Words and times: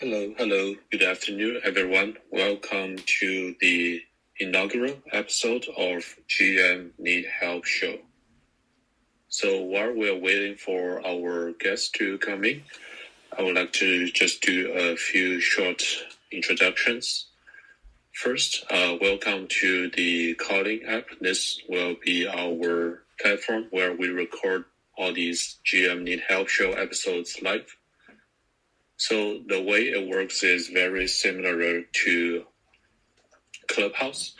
Hello, 0.00 0.32
hello. 0.38 0.76
Good 0.92 1.02
afternoon, 1.02 1.60
everyone. 1.64 2.18
Welcome 2.30 2.98
to 3.18 3.56
the 3.60 4.00
inaugural 4.38 4.94
episode 5.10 5.66
of 5.76 6.04
GM 6.28 6.92
Need 7.00 7.26
Help 7.26 7.64
Show. 7.64 7.98
So 9.28 9.60
while 9.60 9.92
we're 9.92 10.16
waiting 10.16 10.54
for 10.54 11.04
our 11.04 11.50
guests 11.54 11.88
to 11.98 12.16
come 12.18 12.44
in, 12.44 12.62
I 13.36 13.42
would 13.42 13.56
like 13.56 13.72
to 13.72 14.08
just 14.12 14.40
do 14.40 14.70
a 14.70 14.94
few 14.94 15.40
short 15.40 15.82
introductions. 16.30 17.26
First, 18.12 18.66
uh, 18.70 18.94
welcome 19.00 19.48
to 19.62 19.90
the 19.90 20.34
Calling 20.34 20.84
app. 20.84 21.06
This 21.20 21.60
will 21.68 21.96
be 22.04 22.24
our 22.28 23.02
platform 23.20 23.66
where 23.72 23.96
we 23.96 24.10
record 24.10 24.64
all 24.96 25.12
these 25.12 25.58
GM 25.66 26.04
Need 26.04 26.22
Help 26.28 26.48
Show 26.48 26.70
episodes 26.74 27.42
live. 27.42 27.77
So 28.98 29.40
the 29.48 29.62
way 29.62 29.84
it 29.90 30.08
works 30.08 30.44
is 30.44 30.68
very 30.68 31.08
similar 31.08 31.82
to 31.82 32.44
Clubhouse, 33.68 34.34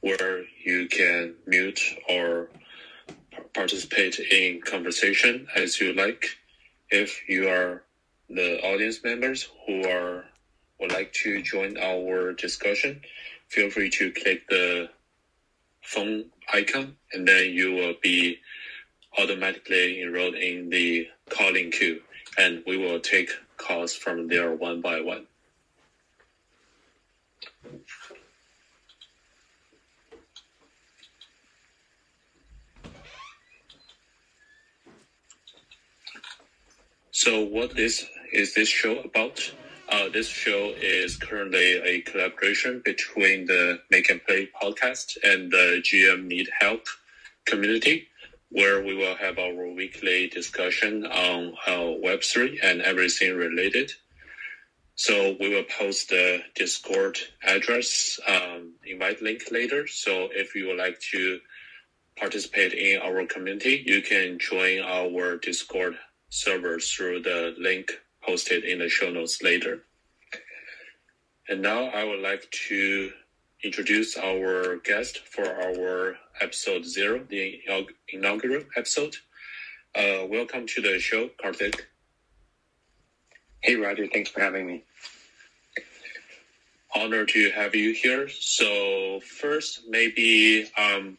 where 0.00 0.44
you 0.64 0.88
can 0.88 1.34
mute 1.46 1.80
or 2.08 2.50
participate 3.54 4.18
in 4.20 4.60
conversation 4.62 5.46
as 5.56 5.80
you 5.80 5.92
like. 5.94 6.36
If 6.90 7.28
you 7.28 7.48
are 7.48 7.84
the 8.30 8.60
audience 8.64 9.00
members 9.04 9.48
who 9.66 9.88
are 9.88 10.26
would 10.80 10.92
like 10.92 11.12
to 11.12 11.42
join 11.42 11.78
our 11.78 12.32
discussion, 12.34 13.00
feel 13.48 13.70
free 13.70 13.90
to 13.90 14.12
click 14.12 14.48
the 14.48 14.88
phone 15.82 16.26
icon 16.52 16.96
and 17.12 17.26
then 17.28 17.50
you 17.50 17.72
will 17.72 17.94
be 18.02 18.38
automatically 19.18 20.02
enrolled 20.02 20.34
in 20.36 20.70
the 20.70 21.06
calling 21.30 21.70
queue 21.70 22.00
and 22.38 22.62
we 22.66 22.76
will 22.76 23.00
take 23.00 23.30
calls 23.56 23.94
from 23.94 24.28
there 24.28 24.52
one 24.54 24.80
by 24.80 25.00
one. 25.00 25.26
So 37.10 37.42
what 37.42 37.78
is 37.78 38.04
is 38.32 38.54
this 38.54 38.68
show 38.68 38.98
about? 39.00 39.52
Uh, 39.88 40.08
this 40.08 40.28
show 40.28 40.74
is 40.80 41.16
currently 41.16 41.74
a 41.76 42.00
collaboration 42.02 42.82
between 42.84 43.46
the 43.46 43.78
Make 43.90 44.10
and 44.10 44.22
Play 44.24 44.48
podcast 44.60 45.16
and 45.22 45.50
the 45.50 45.80
GM 45.82 46.24
Need 46.24 46.48
Help 46.60 46.86
community, 47.46 48.08
where 48.54 48.84
we 48.84 48.94
will 48.94 49.16
have 49.16 49.36
our 49.36 49.66
weekly 49.66 50.28
discussion 50.28 51.04
on 51.06 51.54
uh, 51.66 51.98
Web3 52.06 52.56
and 52.62 52.82
everything 52.82 53.34
related. 53.34 53.90
So 54.94 55.36
we 55.40 55.48
will 55.48 55.64
post 55.64 56.10
the 56.10 56.40
Discord 56.54 57.18
address, 57.42 58.20
um, 58.28 58.74
invite 58.86 59.20
link 59.20 59.42
later. 59.50 59.88
So 59.88 60.28
if 60.30 60.54
you 60.54 60.68
would 60.68 60.78
like 60.78 61.00
to 61.10 61.40
participate 62.16 62.74
in 62.74 63.02
our 63.02 63.26
community, 63.26 63.82
you 63.84 64.02
can 64.02 64.38
join 64.38 64.78
our 64.78 65.36
Discord 65.36 65.96
server 66.30 66.78
through 66.78 67.22
the 67.22 67.56
link 67.58 67.90
posted 68.22 68.62
in 68.62 68.78
the 68.78 68.88
show 68.88 69.10
notes 69.10 69.42
later. 69.42 69.82
And 71.48 71.60
now 71.60 71.86
I 71.86 72.04
would 72.04 72.20
like 72.20 72.48
to 72.68 73.10
introduce 73.64 74.16
our 74.16 74.76
guest 74.76 75.26
for 75.26 75.44
our 75.44 76.14
episode 76.40 76.84
zero, 76.84 77.24
the 77.28 77.60
inaugural 78.08 78.62
episode. 78.76 79.16
Uh, 79.94 80.26
welcome 80.28 80.66
to 80.66 80.82
the 80.82 80.98
show, 80.98 81.28
Karthik. 81.42 81.80
Hey, 83.60 83.76
Roger. 83.76 84.06
Thanks 84.06 84.30
for 84.30 84.40
having 84.40 84.66
me. 84.66 84.84
Honor 86.94 87.24
to 87.24 87.50
have 87.50 87.74
you 87.74 87.92
here. 87.92 88.28
So 88.28 89.20
first, 89.20 89.82
maybe 89.88 90.70
um, 90.76 91.18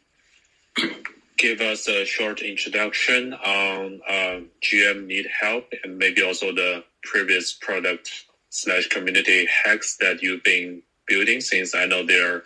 give 1.37 1.61
us 1.61 1.87
a 1.87 2.05
short 2.05 2.41
introduction 2.41 3.33
on 3.33 4.01
uh, 4.07 4.39
GM 4.61 5.05
Need 5.07 5.27
Help 5.41 5.71
and 5.83 5.97
maybe 5.97 6.21
also 6.23 6.53
the 6.53 6.83
previous 7.03 7.53
product 7.53 8.09
slash 8.49 8.87
community 8.89 9.47
HAX 9.63 9.97
that 9.97 10.21
you've 10.21 10.43
been 10.43 10.81
building 11.07 11.41
since 11.41 11.75
I 11.75 11.85
know 11.85 12.05
they're 12.05 12.43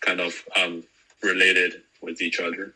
kind 0.00 0.20
of 0.20 0.42
um, 0.56 0.84
related 1.22 1.82
with 2.00 2.20
each 2.20 2.40
other. 2.40 2.74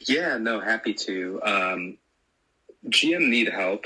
Yeah, 0.00 0.38
no, 0.38 0.60
happy 0.60 0.94
to. 0.94 1.40
Um, 1.42 1.98
GM 2.88 3.28
Need 3.28 3.48
Help 3.48 3.84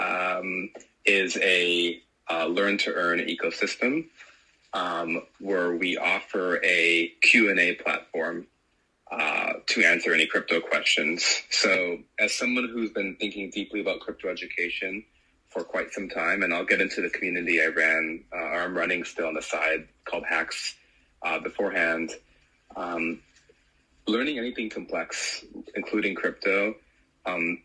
um, 0.00 0.70
is 1.04 1.36
a 1.38 2.00
uh, 2.30 2.46
learn 2.46 2.78
to 2.78 2.92
earn 2.94 3.18
ecosystem 3.20 4.06
um, 4.72 5.22
where 5.40 5.74
we 5.74 5.96
offer 5.96 6.60
a 6.64 7.08
Q&A 7.22 7.74
platform 7.74 8.46
uh, 9.10 9.54
to 9.66 9.82
answer 9.82 10.14
any 10.14 10.26
crypto 10.26 10.60
questions. 10.60 11.42
So, 11.50 11.98
as 12.18 12.32
someone 12.32 12.68
who's 12.68 12.90
been 12.90 13.16
thinking 13.16 13.50
deeply 13.50 13.80
about 13.80 14.00
crypto 14.00 14.28
education 14.28 15.04
for 15.48 15.64
quite 15.64 15.92
some 15.92 16.08
time, 16.08 16.44
and 16.44 16.54
I'll 16.54 16.64
get 16.64 16.80
into 16.80 17.00
the 17.00 17.10
community 17.10 17.60
I 17.60 17.66
ran, 17.66 18.22
uh, 18.32 18.36
or 18.36 18.60
I'm 18.62 18.76
running 18.76 19.02
still 19.02 19.26
on 19.26 19.34
the 19.34 19.42
side 19.42 19.88
called 20.04 20.24
HAX 20.28 20.76
uh, 21.22 21.40
beforehand. 21.40 22.12
Um, 22.76 23.20
learning 24.06 24.38
anything 24.38 24.70
complex, 24.70 25.44
including 25.74 26.14
crypto, 26.14 26.74
um, 27.26 27.62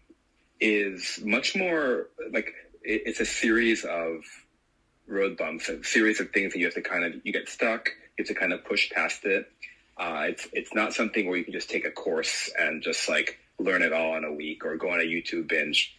is 0.59 1.19
much 1.23 1.55
more 1.55 2.07
like 2.31 2.53
it, 2.83 3.03
it's 3.05 3.19
a 3.19 3.25
series 3.25 3.83
of 3.83 4.23
road 5.07 5.37
bumps, 5.37 5.69
a 5.69 5.83
series 5.83 6.19
of 6.19 6.31
things 6.31 6.53
that 6.53 6.59
you 6.59 6.65
have 6.65 6.73
to 6.73 6.81
kind 6.81 7.03
of 7.03 7.13
you 7.23 7.31
get 7.31 7.49
stuck, 7.49 7.89
you 8.17 8.23
have 8.23 8.27
to 8.27 8.33
kind 8.33 8.53
of 8.53 8.63
push 8.63 8.89
past 8.91 9.25
it 9.25 9.49
uh, 9.97 10.25
it's 10.27 10.47
it's 10.51 10.73
not 10.73 10.93
something 10.93 11.27
where 11.27 11.37
you 11.37 11.43
can 11.43 11.53
just 11.53 11.69
take 11.69 11.85
a 11.85 11.91
course 11.91 12.51
and 12.57 12.81
just 12.81 13.07
like 13.07 13.39
learn 13.59 13.81
it 13.81 13.93
all 13.93 14.17
in 14.17 14.25
a 14.25 14.33
week 14.33 14.65
or 14.65 14.75
go 14.75 14.89
on 14.89 14.99
a 14.99 15.03
YouTube 15.03 15.47
binge. 15.47 15.95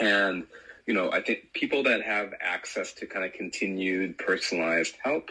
And 0.00 0.46
you 0.86 0.94
know, 0.94 1.12
I 1.12 1.22
think 1.22 1.52
people 1.52 1.84
that 1.84 2.02
have 2.02 2.34
access 2.40 2.92
to 2.94 3.06
kind 3.06 3.24
of 3.24 3.32
continued 3.32 4.18
personalized 4.18 4.96
help 5.02 5.30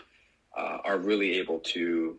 uh, 0.58 0.78
are 0.84 0.98
really 0.98 1.40
able 1.40 1.60
to 1.60 2.18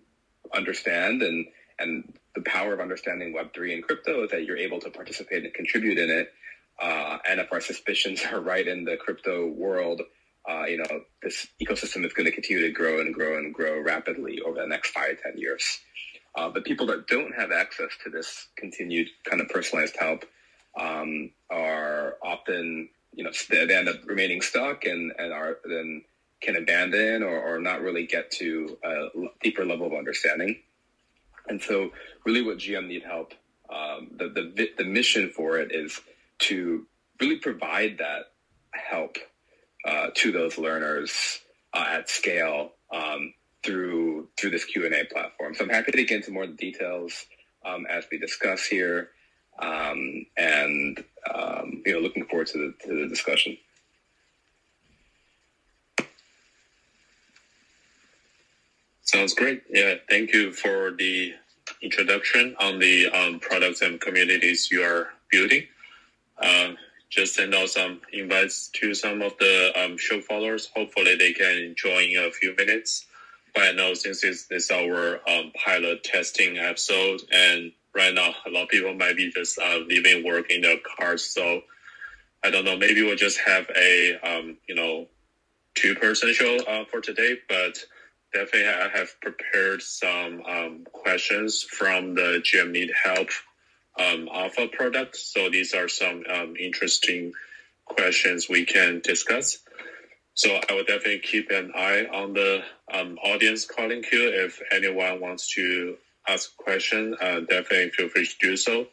understand 0.55 1.23
and 1.23 1.47
and 1.79 2.13
the 2.35 2.43
power 2.43 2.73
of 2.73 2.81
understanding 2.81 3.33
Web 3.33 3.53
three 3.55 3.75
and 3.75 3.83
crypto 3.83 4.25
is 4.25 4.31
that 4.31 4.45
you're 4.45 4.57
able 4.57 4.81
to 4.81 4.91
participate 4.91 5.45
and 5.45 5.55
contribute 5.55 5.99
in 5.99 6.11
it. 6.11 6.33
Uh, 6.81 7.19
and 7.29 7.41
if 7.41 7.53
our 7.53 7.61
suspicions 7.61 8.23
are 8.33 8.41
right 8.41 8.67
in 8.67 8.85
the 8.85 8.97
crypto 8.97 9.47
world, 9.49 10.03
uh, 10.49 10.65
you 10.65 10.77
know, 10.77 11.01
this 11.23 11.47
ecosystem 11.63 12.05
is 12.05 12.13
going 12.13 12.27
to 12.27 12.33
continue 12.33 12.63
to 12.63 12.73
grow 12.73 13.01
and 13.01 13.15
grow 13.15 13.39
and 13.39 13.55
grow 13.55 13.81
rapidly 13.81 14.41
over 14.45 14.61
the 14.61 14.67
next 14.67 14.91
five, 14.91 15.17
ten 15.23 15.37
years. 15.37 15.81
Uh, 16.37 16.49
but 16.49 16.65
people 16.65 16.87
that 16.87 17.07
don't 17.07 17.33
have 17.35 17.53
access 17.53 17.91
to 18.03 18.11
this 18.11 18.49
continued 18.57 19.09
kind 19.29 19.41
of 19.41 19.49
personalized 19.49 19.97
help 19.99 20.25
um, 20.79 21.31
are 21.51 22.17
often, 22.23 22.89
you 23.15 23.23
know, 23.23 23.31
they, 23.49 23.65
they 23.67 23.77
end 23.77 23.89
up 23.89 23.97
remaining 24.07 24.41
stuck 24.41 24.85
and, 24.85 25.13
and 25.17 25.33
are 25.33 25.59
then 25.65 26.03
can 26.43 26.57
abandon 26.57 27.23
or, 27.23 27.41
or 27.41 27.61
not 27.61 27.81
really 27.81 28.07
get 28.07 28.31
to 28.31 28.77
a 28.85 29.07
deeper 29.43 29.65
level 29.65 29.87
of 29.87 29.95
understanding. 29.95 30.61
And 31.49 31.61
so, 31.63 31.91
really, 32.25 32.43
what 32.43 32.59
GM 32.59 32.87
need 32.87 33.03
help, 33.03 33.35
um, 33.71 34.09
the, 34.17 34.29
the 34.29 34.71
the 34.79 34.85
mission 34.85 35.31
for 35.31 35.59
it 35.59 35.73
is 35.73 36.01
to 36.41 36.87
really 37.21 37.37
provide 37.37 37.99
that 37.99 38.33
help 38.73 39.17
uh, 39.87 40.09
to 40.15 40.33
those 40.33 40.59
learners 40.59 41.41
uh, 41.73 41.87
at 41.89 42.09
scale 42.09 42.73
um, 42.93 43.35
through 43.63 44.29
through 44.39 44.51
this 44.51 44.65
Q 44.65 44.87
and 44.87 44.95
A 44.95 45.05
platform. 45.05 45.55
So 45.55 45.65
I'm 45.65 45.71
happy 45.71 45.93
to 45.93 46.05
get 46.05 46.17
into 46.17 46.33
more 46.33 46.47
details 46.47 47.27
um, 47.65 47.87
as 47.89 48.05
we 48.11 48.19
discuss 48.19 48.65
here, 48.65 49.11
um, 49.59 50.27
and 50.37 51.03
um, 51.33 51.83
you 51.85 51.93
know, 51.93 52.01
looking 52.01 52.27
forward 52.27 52.49
to 52.49 52.59
the 52.59 52.87
to 52.87 53.03
the 53.03 53.09
discussion. 53.09 53.57
Sounds 59.05 59.35
great. 59.35 59.63
Yeah, 59.69 59.97
thank 60.09 60.33
you 60.33 60.53
for 60.53 60.93
the 60.93 61.35
introduction 61.83 62.57
on 62.59 62.79
the 62.79 63.09
um, 63.11 63.39
products 63.39 63.83
and 63.83 64.01
communities 64.01 64.71
you 64.71 64.83
are 64.83 65.09
building. 65.31 65.67
Uh, 66.39 66.73
just 67.11 67.35
send 67.35 67.55
out 67.55 67.69
some 67.69 68.01
invites 68.13 68.69
to 68.75 68.95
some 68.95 69.23
of 69.23 69.37
the 69.39 69.73
um, 69.77 69.99
show 69.99 70.21
followers. 70.23 70.71
Hopefully, 70.75 71.17
they 71.17 71.33
can 71.33 71.75
join 71.77 72.05
in 72.05 72.25
a 72.25 72.31
few 72.31 72.57
minutes. 72.57 73.05
But 73.55 73.65
I 73.65 73.73
know 73.73 73.95
since 73.95 74.25
it's, 74.25 74.47
it's 74.51 74.71
our 74.71 75.21
um, 75.29 75.53
pilot 75.55 76.03
testing 76.03 76.59
episode, 76.59 77.21
and 77.31 77.73
right 77.95 78.13
now 78.13 78.35
a 78.47 78.51
lot 78.51 78.65
of 78.65 78.69
people 78.71 78.95
might 78.95 79.17
be 79.17 79.31
just 79.31 79.59
uh, 79.59 79.79
leaving 79.87 80.25
work 80.25 80.51
in 80.51 80.63
their 80.63 80.79
cars. 80.79 81.25
So 81.25 81.61
I 82.43 82.51
don't 82.51 82.65
know. 82.65 82.77
Maybe 82.77 83.03
we'll 83.03 83.17
just 83.17 83.39
have 83.41 83.71
a 83.77 84.19
um, 84.25 84.57
you 84.67 84.75
know 84.75 85.09
two 85.75 85.95
person 85.95 86.33
show 86.33 86.57
uh, 86.67 86.85
for 86.91 87.01
today, 87.01 87.37
but 87.49 87.79
definitely 88.35 88.69
I 88.69 88.89
have 88.89 89.19
prepared 89.21 89.81
some 89.81 90.43
um, 90.47 90.87
questions 90.93 91.63
from 91.63 92.15
the 92.15 92.43
GM 92.45 92.73
Need 92.73 92.93
Help 93.03 93.29
um, 93.99 94.29
alpha 94.33 94.67
product. 94.67 95.17
So 95.17 95.49
these 95.49 95.73
are 95.73 95.89
some 95.89 96.25
um, 96.29 96.57
interesting 96.57 97.33
questions 97.85 98.49
we 98.49 98.65
can 98.65 99.01
discuss. 99.05 99.59
So 100.35 100.59
I 100.69 100.73
will 100.75 100.85
definitely 100.85 101.21
keep 101.21 101.51
an 101.51 101.73
eye 101.77 102.07
on 102.13 102.35
the 102.35 102.65
um, 102.93 103.19
audience 103.25 103.65
calling 103.65 104.03
queue. 104.03 104.31
If 104.35 104.61
anyone 104.73 105.21
wants 105.21 105.55
to 105.55 105.97
ask 106.27 106.51
a 106.59 106.63
question, 106.63 107.15
uh, 107.21 107.41
definitely 107.41 107.91
feel 107.91 108.09
free 108.09 108.27
to 108.27 108.35
do 108.41 108.57
so. 108.57 108.89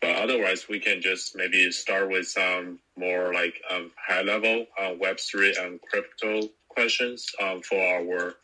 But 0.00 0.14
otherwise, 0.16 0.68
we 0.68 0.78
can 0.78 1.00
just 1.00 1.34
maybe 1.34 1.72
start 1.72 2.08
with 2.08 2.28
some 2.28 2.78
more 2.96 3.34
like 3.34 3.60
um, 3.68 3.90
high 3.96 4.22
level 4.22 4.66
uh, 4.78 4.90
Web3 4.90 5.64
and 5.64 5.80
crypto 5.82 6.42
questions 6.68 7.32
um, 7.42 7.62
for 7.62 7.80
our 7.82 8.36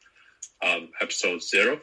um, 0.62 0.88
episode 1.00 1.42
zero. 1.42 1.80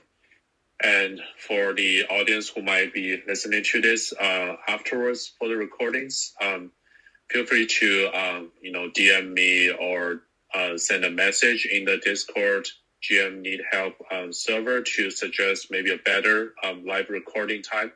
And 0.82 1.20
for 1.38 1.74
the 1.74 2.06
audience 2.06 2.50
who 2.50 2.62
might 2.62 2.94
be 2.94 3.22
listening 3.28 3.64
to 3.66 3.82
this 3.82 4.14
uh, 4.14 4.56
afterwards 4.68 5.34
for 5.38 5.50
the 5.50 5.56
recordings, 5.56 6.34
um, 6.42 6.72
feel 7.30 7.46
free 7.46 7.68
to 7.68 8.10
um, 8.14 8.52
you 8.62 8.72
know 8.72 8.90
DM 8.90 9.34
me 9.34 9.72
or 9.72 10.22
uh, 10.54 10.78
send 10.78 11.04
a 11.04 11.12
message 11.12 11.66
in 11.66 11.86
the 11.86 11.98
Discord 11.98 12.68
GM 13.04 13.42
Need 13.42 13.62
Help 13.70 13.96
um, 14.12 14.32
server 14.32 14.82
to 14.82 15.12
suggest 15.12 15.68
maybe 15.70 15.92
a 15.92 15.98
better 15.98 16.54
um, 16.64 16.86
live 16.86 17.10
recording 17.10 17.62
time. 17.62 17.92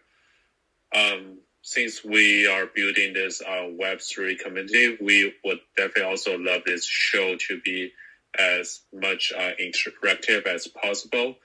Um, 0.94 1.39
since 1.62 2.03
we 2.03 2.45
are 2.47 2.68
building 2.68 3.13
this 3.13 3.41
uh, 3.41 3.69
Web3 3.81 4.38
community, 4.39 4.97
we 5.01 5.33
would 5.45 5.59
definitely 5.77 6.03
also 6.03 6.38
love 6.38 6.63
this 6.65 6.85
show 6.85 7.38
to 7.47 7.62
be 7.62 7.94
as 8.39 8.81
much 8.94 9.31
uh, 9.38 9.51
interactive 9.62 10.45
as 10.47 10.68
possible. 10.68 11.35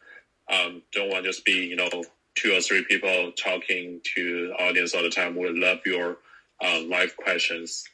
Um, 0.50 0.82
don't 0.93 1.11
want 1.11 1.25
to 1.25 1.31
just 1.31 1.44
be, 1.44 1.67
you 1.67 1.76
know, 1.76 2.05
two 2.35 2.56
or 2.56 2.61
three 2.61 2.85
people 2.85 3.32
talking 3.32 4.00
to 4.14 4.55
audience 4.58 4.94
all 4.94 5.02
the 5.02 5.11
time. 5.11 5.37
We 5.37 5.50
love 5.50 5.81
your 5.85 6.19
uh, 6.64 6.81
live 6.87 7.17
questions. 7.17 7.85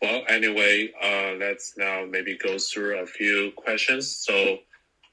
Well, 0.00 0.22
anyway, 0.28 0.92
uh, 1.02 1.32
let's 1.38 1.74
now 1.76 2.06
maybe 2.08 2.36
go 2.36 2.58
through 2.58 3.00
a 3.02 3.06
few 3.06 3.52
questions. 3.56 4.16
So 4.16 4.58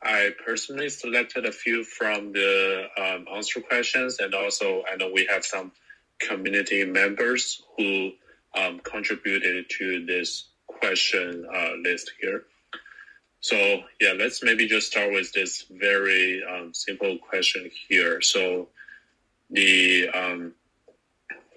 I 0.01 0.31
personally 0.45 0.89
selected 0.89 1.45
a 1.45 1.51
few 1.51 1.83
from 1.83 2.31
the 2.31 2.87
um, 2.97 3.25
answer 3.33 3.61
questions, 3.61 4.19
and 4.19 4.33
also 4.33 4.83
I 4.91 4.95
know 4.95 5.11
we 5.13 5.25
have 5.25 5.43
some 5.43 5.71
community 6.19 6.85
members 6.85 7.63
who 7.77 8.11
um, 8.55 8.79
contributed 8.79 9.69
to 9.77 10.05
this 10.05 10.49
question 10.67 11.45
uh, 11.53 11.71
list 11.81 12.11
here. 12.21 12.43
So 13.47 13.55
yeah, 14.01 14.11
let's 14.11 14.43
maybe 14.43 14.67
just 14.67 14.87
start 14.87 15.13
with 15.13 15.31
this 15.31 15.67
very 15.71 16.43
um, 16.43 16.73
simple 16.73 17.17
question 17.17 17.71
here. 17.87 18.19
So 18.19 18.67
the 19.49 20.09
um, 20.09 20.51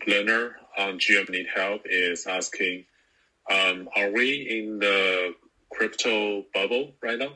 learner 0.07 0.55
on 0.79 1.01
GM 1.01 1.29
Need 1.31 1.49
Help 1.53 1.83
is 1.87 2.29
asking, 2.29 2.85
um, 3.51 3.89
are 3.97 4.13
we 4.13 4.37
in 4.49 4.79
the 4.79 5.35
crypto 5.73 6.45
bubble 6.55 6.93
right 7.03 7.19
now? 7.19 7.33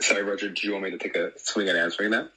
Sorry, 0.00 0.22
Roger, 0.22 0.48
do 0.48 0.66
you 0.66 0.72
want 0.72 0.84
me 0.84 0.92
to 0.92 0.98
take 0.98 1.16
a 1.16 1.32
swing 1.36 1.68
at 1.68 1.76
answering 1.76 2.12
that? 2.12 2.30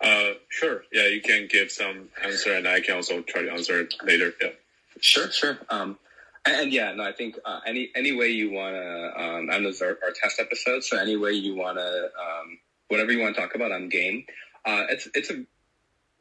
Uh, 0.00 0.34
sure. 0.50 0.84
Yeah, 0.92 1.08
you 1.08 1.20
can 1.20 1.48
give 1.50 1.72
some 1.72 2.10
answer, 2.22 2.54
and 2.54 2.68
I 2.68 2.80
can 2.80 2.94
also 2.94 3.22
try 3.22 3.42
to 3.42 3.50
answer 3.50 3.80
it 3.80 3.92
later. 4.04 4.32
Yeah. 4.40 4.50
Sure, 4.98 5.30
sure. 5.30 5.58
Um, 5.68 5.98
and, 6.44 6.56
and 6.62 6.72
yeah, 6.72 6.92
no, 6.92 7.04
I 7.04 7.12
think 7.12 7.36
uh, 7.44 7.60
any 7.66 7.90
any 7.94 8.12
way 8.12 8.28
you 8.28 8.50
want 8.50 8.74
to, 8.74 9.22
um, 9.22 9.50
and 9.50 9.64
those 9.64 9.82
are 9.82 9.98
our 10.02 10.12
test 10.12 10.40
episodes. 10.40 10.88
So 10.88 10.98
any 10.98 11.16
way 11.16 11.32
you 11.32 11.54
want 11.54 11.78
to, 11.78 12.04
um, 12.04 12.58
whatever 12.88 13.12
you 13.12 13.20
want 13.20 13.34
to 13.34 13.40
talk 13.40 13.54
about, 13.54 13.72
I'm 13.72 13.88
game. 13.88 14.24
Uh, 14.64 14.84
it's 14.90 15.08
it's 15.14 15.30
a, 15.30 15.44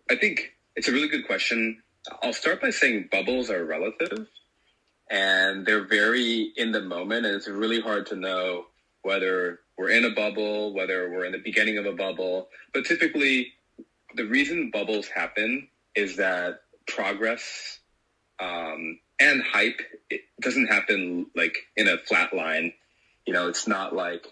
I 0.10 0.16
think 0.16 0.54
it's 0.76 0.88
a 0.88 0.92
really 0.92 1.08
good 1.08 1.26
question. 1.26 1.82
I'll 2.24 2.34
start 2.34 2.62
by 2.62 2.70
saying 2.70 3.10
bubbles 3.12 3.50
are 3.50 3.66
relative, 3.66 4.28
and 5.10 5.66
they're 5.66 5.86
very 5.86 6.52
in 6.56 6.72
the 6.72 6.82
moment, 6.82 7.26
and 7.26 7.36
it's 7.36 7.48
really 7.48 7.82
hard 7.82 8.06
to 8.08 8.16
know 8.16 8.66
whether 9.02 9.60
we're 9.78 9.90
in 9.90 10.06
a 10.06 10.10
bubble, 10.12 10.74
whether 10.74 11.10
we're 11.10 11.26
in 11.26 11.32
the 11.32 11.40
beginning 11.40 11.78
of 11.78 11.86
a 11.86 11.94
bubble. 11.94 12.50
But 12.74 12.86
typically, 12.86 13.54
the 14.16 14.26
reason 14.26 14.72
bubbles 14.72 15.08
happen 15.08 15.70
is 15.96 16.18
that 16.18 16.62
progress 16.88 17.79
um, 18.40 19.00
and 19.20 19.44
hype 19.44 19.82
it 20.10 20.22
doesn't 20.42 20.68
happen 20.68 21.28
like 21.36 21.58
in 21.76 21.88
a 21.88 21.98
flat 21.98 22.34
line. 22.34 22.74
You 23.26 23.34
know, 23.34 23.48
it's 23.48 23.68
not 23.68 23.96
like 23.96 24.26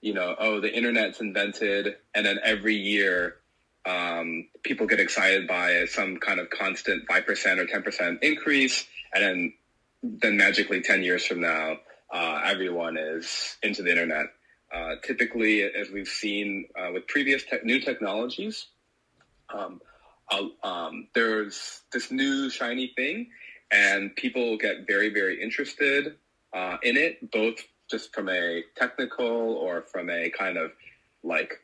you 0.00 0.14
know, 0.14 0.34
oh, 0.38 0.60
the 0.60 0.72
internet's 0.72 1.20
invented, 1.20 1.96
and 2.14 2.26
then 2.26 2.38
every 2.42 2.74
year 2.74 3.36
um, 3.86 4.48
people 4.62 4.86
get 4.86 5.00
excited 5.00 5.46
by 5.46 5.86
some 5.86 6.18
kind 6.18 6.40
of 6.40 6.50
constant 6.50 7.04
five 7.08 7.24
percent 7.24 7.60
or 7.60 7.66
ten 7.66 7.82
percent 7.82 8.22
increase, 8.22 8.84
and 9.14 9.22
then 9.22 9.52
then 10.02 10.36
magically 10.36 10.82
ten 10.82 11.02
years 11.02 11.24
from 11.24 11.40
now, 11.40 11.76
uh, 12.12 12.42
everyone 12.44 12.96
is 12.96 13.56
into 13.62 13.82
the 13.82 13.90
internet. 13.90 14.26
Uh, 14.74 14.96
typically, 15.04 15.62
as 15.62 15.90
we've 15.90 16.08
seen 16.08 16.66
uh, 16.78 16.90
with 16.92 17.06
previous 17.06 17.44
te- 17.44 17.58
new 17.62 17.78
technologies, 17.78 18.66
um, 19.54 19.80
um, 20.62 21.08
there's 21.14 21.82
this 21.92 22.10
new 22.10 22.48
shiny 22.48 22.92
thing, 22.96 23.28
and 23.72 24.14
people 24.16 24.56
get 24.58 24.86
very, 24.86 25.08
very 25.08 25.42
interested 25.42 26.16
uh, 26.52 26.76
in 26.82 26.96
it, 26.96 27.30
both 27.32 27.56
just 27.90 28.14
from 28.14 28.28
a 28.28 28.62
technical 28.76 29.26
or 29.26 29.82
from 29.82 30.10
a 30.10 30.30
kind 30.30 30.56
of 30.56 30.72
like 31.24 31.54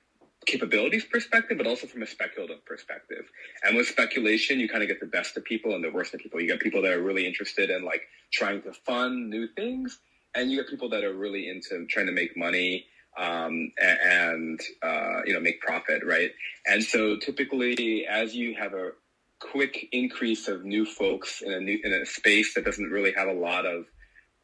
capabilities 0.47 1.05
perspective, 1.05 1.59
but 1.59 1.67
also 1.67 1.87
from 1.87 2.03
a 2.03 2.07
speculative 2.07 2.65
perspective. 2.65 3.25
And 3.65 3.77
with 3.77 3.87
speculation, 3.87 4.59
you 4.59 4.69
kind 4.69 4.83
of 4.83 4.89
get 4.89 5.01
the 5.01 5.07
best 5.07 5.37
of 5.37 5.45
people 5.45 5.75
and 5.75 5.85
the 5.85 5.91
worst 5.91 6.15
of 6.15 6.21
people. 6.21 6.41
You 6.41 6.47
get 6.47 6.61
people 6.61 6.83
that 6.83 6.93
are 6.93 7.03
really 7.03 7.27
interested 7.27 7.71
in 7.71 7.85
like 7.85 8.03
trying 8.33 8.63
to 8.63 8.73
fund 8.73 9.29
new 9.29 9.47
things, 9.49 9.99
and 10.35 10.51
you 10.51 10.59
get 10.59 10.69
people 10.69 10.89
that 10.91 11.05
are 11.05 11.15
really 11.15 11.49
into 11.49 11.87
trying 11.87 12.07
to 12.07 12.13
make 12.13 12.37
money 12.37 12.87
um, 13.19 13.73
and 13.79 14.61
uh, 14.83 15.21
you 15.27 15.35
know 15.35 15.41
make 15.41 15.61
profit, 15.61 16.03
right? 16.05 16.31
And 16.67 16.83
so 16.83 17.17
typically, 17.17 18.07
as 18.07 18.35
you 18.35 18.55
have 18.55 18.73
a 18.75 18.93
quick 19.41 19.89
increase 19.93 20.49
of 20.49 20.65
new 20.65 20.85
folks 20.85 21.43
in 21.43 21.53
a 21.53 21.61
new 21.61 21.79
in 21.83 21.93
a 21.93 22.07
space 22.07 22.55
that 22.55 22.65
doesn't 22.65 22.91
really 22.91 23.13
have 23.13 23.29
a 23.29 23.33
lot 23.33 23.67
of 23.67 23.87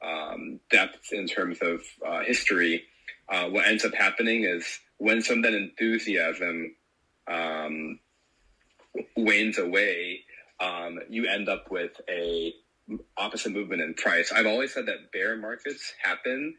um, 0.05 0.61
depth 0.71 1.13
in 1.13 1.27
terms 1.27 1.59
of 1.63 1.83
uh, 2.07 2.21
history, 2.21 2.85
uh, 3.29 3.49
what 3.49 3.67
ends 3.67 3.85
up 3.85 3.95
happening 3.95 4.45
is 4.45 4.81
when 4.99 5.23
some 5.23 5.39
of 5.39 5.45
that 5.45 5.55
enthusiasm 5.55 6.75
um, 7.27 7.99
wanes 9.17 9.59
away, 9.59 10.21
um, 10.61 10.99
you 11.09 11.27
end 11.27 11.49
up 11.49 11.71
with 11.71 12.01
a 12.09 12.55
opposite 13.17 13.53
movement 13.53 13.81
in 13.81 13.95
price. 13.95 14.31
I've 14.31 14.47
always 14.47 14.75
said 14.75 14.87
that 14.87 15.11
bear 15.13 15.37
markets 15.37 15.95
happen 16.03 16.55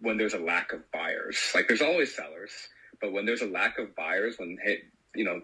when 0.00 0.18
there's 0.18 0.34
a 0.34 0.38
lack 0.38 0.72
of 0.72 0.80
buyers. 0.92 1.38
Like 1.54 1.68
there's 1.68 1.82
always 1.82 2.14
sellers, 2.14 2.52
but 3.00 3.12
when 3.12 3.24
there's 3.24 3.42
a 3.42 3.46
lack 3.46 3.78
of 3.78 3.96
buyers, 3.96 4.36
when 4.38 4.58
hey, 4.62 4.80
you 5.14 5.24
know 5.24 5.40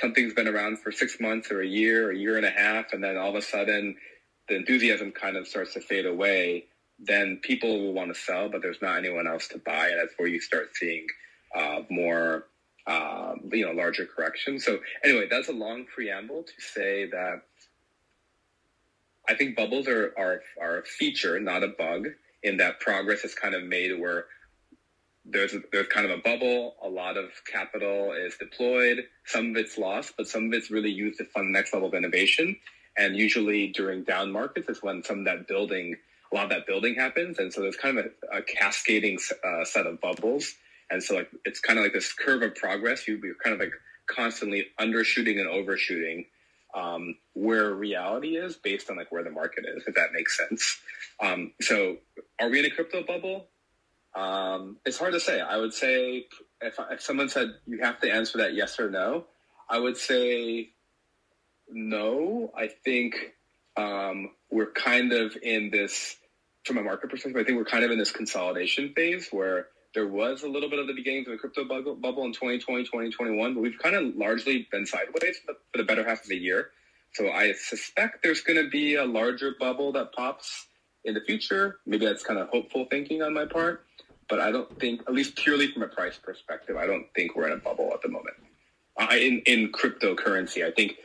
something's 0.00 0.34
been 0.34 0.48
around 0.48 0.78
for 0.78 0.92
six 0.92 1.20
months 1.20 1.50
or 1.50 1.60
a 1.60 1.66
year, 1.66 2.08
or 2.08 2.10
a 2.12 2.16
year 2.16 2.36
and 2.36 2.46
a 2.46 2.50
half, 2.50 2.92
and 2.92 3.02
then 3.02 3.16
all 3.16 3.30
of 3.30 3.36
a 3.36 3.42
sudden 3.42 3.96
the 4.48 4.56
enthusiasm 4.56 5.12
kind 5.12 5.36
of 5.36 5.46
starts 5.46 5.74
to 5.74 5.80
fade 5.80 6.06
away, 6.06 6.64
then 6.98 7.38
people 7.42 7.80
will 7.80 7.92
want 7.92 8.12
to 8.12 8.20
sell, 8.20 8.48
but 8.48 8.62
there's 8.62 8.82
not 8.82 8.98
anyone 8.98 9.26
else 9.26 9.48
to 9.48 9.58
buy, 9.58 9.88
and 9.88 9.98
that's 10.00 10.14
where 10.16 10.28
you 10.28 10.40
start 10.40 10.70
seeing 10.74 11.06
uh, 11.54 11.80
more. 11.90 12.46
Uh, 12.86 13.34
you 13.52 13.64
know, 13.64 13.72
larger 13.72 14.06
corrections. 14.06 14.64
So 14.64 14.80
anyway, 15.04 15.28
that's 15.30 15.48
a 15.48 15.52
long 15.52 15.84
preamble 15.84 16.42
to 16.42 16.52
say 16.58 17.08
that 17.10 17.42
I 19.28 19.34
think 19.34 19.54
bubbles 19.54 19.86
are, 19.86 20.12
are, 20.18 20.40
are 20.60 20.78
a 20.78 20.82
feature, 20.82 21.38
not 21.38 21.62
a 21.62 21.68
bug 21.68 22.08
in 22.42 22.56
that 22.56 22.80
progress 22.80 23.22
is 23.24 23.34
kind 23.34 23.54
of 23.54 23.62
made 23.64 23.98
where 24.00 24.26
there's 25.32 25.54
there's 25.72 25.88
kind 25.88 26.10
of 26.10 26.18
a 26.18 26.22
bubble. 26.22 26.74
A 26.82 26.88
lot 26.88 27.16
of 27.16 27.30
capital 27.50 28.12
is 28.12 28.36
deployed. 28.36 29.04
Some 29.24 29.50
of 29.50 29.56
it's 29.56 29.78
lost, 29.78 30.14
but 30.16 30.26
some 30.28 30.46
of 30.46 30.52
it's 30.52 30.70
really 30.70 30.90
used 30.90 31.18
to 31.18 31.24
fund 31.24 31.48
the 31.48 31.58
next 31.58 31.72
level 31.72 31.88
of 31.88 31.94
innovation. 31.94 32.56
And 32.96 33.16
usually 33.16 33.68
during 33.68 34.04
down 34.04 34.32
markets 34.32 34.68
is 34.68 34.82
when 34.82 35.02
some 35.02 35.20
of 35.20 35.24
that 35.26 35.46
building, 35.46 35.96
a 36.32 36.34
lot 36.34 36.44
of 36.44 36.50
that 36.50 36.66
building 36.66 36.94
happens. 36.94 37.38
And 37.38 37.52
so 37.52 37.60
there's 37.60 37.76
kind 37.76 37.98
of 37.98 38.06
a, 38.06 38.38
a 38.38 38.42
cascading 38.42 39.18
uh, 39.44 39.64
set 39.64 39.86
of 39.86 40.00
bubbles. 40.00 40.54
And 40.90 41.02
so 41.02 41.14
like 41.14 41.30
it's 41.44 41.60
kind 41.60 41.78
of 41.78 41.84
like 41.84 41.92
this 41.92 42.12
curve 42.12 42.42
of 42.42 42.54
progress. 42.56 43.06
You, 43.06 43.20
you're 43.22 43.36
kind 43.42 43.54
of 43.54 43.60
like 43.60 43.72
constantly 44.06 44.66
undershooting 44.80 45.38
and 45.38 45.48
overshooting 45.48 46.26
um, 46.74 47.16
where 47.34 47.72
reality 47.72 48.36
is 48.36 48.56
based 48.56 48.90
on 48.90 48.96
like 48.96 49.10
where 49.10 49.24
the 49.24 49.30
market 49.30 49.64
is, 49.66 49.84
if 49.86 49.94
that 49.94 50.12
makes 50.12 50.36
sense. 50.36 50.80
Um, 51.20 51.52
so, 51.60 51.96
are 52.40 52.48
we 52.48 52.60
in 52.60 52.64
a 52.64 52.70
crypto 52.70 53.02
bubble? 53.02 53.46
Um, 54.14 54.78
it's 54.84 54.98
hard 54.98 55.12
to 55.12 55.20
say. 55.20 55.40
I 55.40 55.56
would 55.56 55.72
say 55.72 56.26
if, 56.60 56.78
if 56.90 57.00
someone 57.00 57.28
said 57.28 57.48
you 57.66 57.80
have 57.82 58.00
to 58.00 58.12
answer 58.12 58.38
that 58.38 58.54
yes 58.54 58.78
or 58.80 58.90
no, 58.90 59.26
I 59.68 59.78
would 59.78 59.96
say 59.96 60.70
no. 61.70 62.52
I 62.56 62.68
think 62.84 63.14
um, 63.76 64.30
we're 64.50 64.72
kind 64.72 65.12
of 65.12 65.36
in 65.42 65.70
this, 65.70 66.16
from 66.64 66.78
a 66.78 66.82
market 66.82 67.10
perspective, 67.10 67.40
I 67.40 67.44
think 67.44 67.56
we're 67.56 67.64
kind 67.64 67.84
of 67.84 67.90
in 67.90 67.98
this 67.98 68.10
consolidation 68.12 68.92
phase 68.94 69.28
where 69.30 69.68
there 69.94 70.06
was 70.06 70.42
a 70.42 70.48
little 70.48 70.70
bit 70.70 70.78
of 70.78 70.86
the 70.86 70.94
beginnings 70.94 71.26
of 71.26 71.32
the 71.32 71.38
crypto 71.38 71.64
bubble 71.64 72.24
in 72.24 72.32
2020, 72.32 72.84
2021, 72.84 73.54
but 73.54 73.60
we've 73.60 73.78
kind 73.78 73.96
of 73.96 74.14
largely 74.16 74.68
been 74.70 74.86
sideways 74.86 75.36
for 75.46 75.54
the 75.74 75.84
better 75.84 76.04
half 76.04 76.22
of 76.22 76.28
the 76.28 76.36
year. 76.36 76.70
So 77.12 77.30
I 77.30 77.52
suspect 77.52 78.22
there's 78.22 78.40
going 78.42 78.62
to 78.62 78.70
be 78.70 78.94
a 78.94 79.04
larger 79.04 79.54
bubble 79.58 79.92
that 79.92 80.12
pops 80.12 80.66
in 81.04 81.14
the 81.14 81.20
future. 81.20 81.78
Maybe 81.86 82.06
that's 82.06 82.22
kind 82.22 82.38
of 82.38 82.48
hopeful 82.48 82.86
thinking 82.90 83.22
on 83.22 83.34
my 83.34 83.46
part, 83.46 83.84
but 84.28 84.40
I 84.40 84.50
don't 84.50 84.78
think, 84.78 85.02
at 85.02 85.12
least 85.12 85.36
purely 85.36 85.72
from 85.72 85.82
a 85.82 85.88
price 85.88 86.18
perspective, 86.22 86.76
I 86.76 86.86
don't 86.86 87.06
think 87.14 87.34
we're 87.36 87.46
in 87.46 87.52
a 87.52 87.56
bubble 87.60 87.90
at 87.92 88.02
the 88.02 88.08
moment. 88.08 88.36
I, 88.98 89.16
in 89.16 89.40
in 89.46 89.72
cryptocurrency, 89.72 90.64
I 90.64 90.70
think 90.70 90.96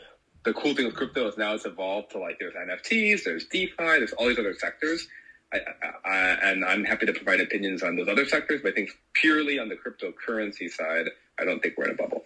the 0.43 0.53
cool 0.53 0.75
thing 0.75 0.85
with 0.85 0.95
crypto 0.95 1.27
is 1.27 1.37
now 1.37 1.53
it's 1.53 1.65
evolved 1.65 2.11
to 2.11 2.19
like 2.19 2.37
there's 2.39 2.53
NFTs, 2.53 3.23
there's 3.23 3.45
DeFi, 3.45 3.73
there's 3.77 4.13
all 4.13 4.27
these 4.27 4.39
other 4.39 4.53
sectors. 4.53 5.07
I, 5.53 5.59
I, 6.03 6.17
and 6.43 6.65
I'm 6.65 6.83
happy 6.83 7.05
to 7.05 7.13
provide 7.13 7.39
opinions 7.39 7.83
on 7.83 7.95
those 7.95 8.07
other 8.07 8.25
sectors, 8.25 8.61
but 8.61 8.71
I 8.71 8.75
think 8.75 8.89
purely 9.13 9.59
on 9.59 9.69
the 9.69 9.75
cryptocurrency 9.75 10.69
side, 10.69 11.09
I 11.39 11.45
don't 11.45 11.61
think 11.61 11.77
we're 11.77 11.85
in 11.85 11.91
a 11.91 11.95
bubble. 11.95 12.23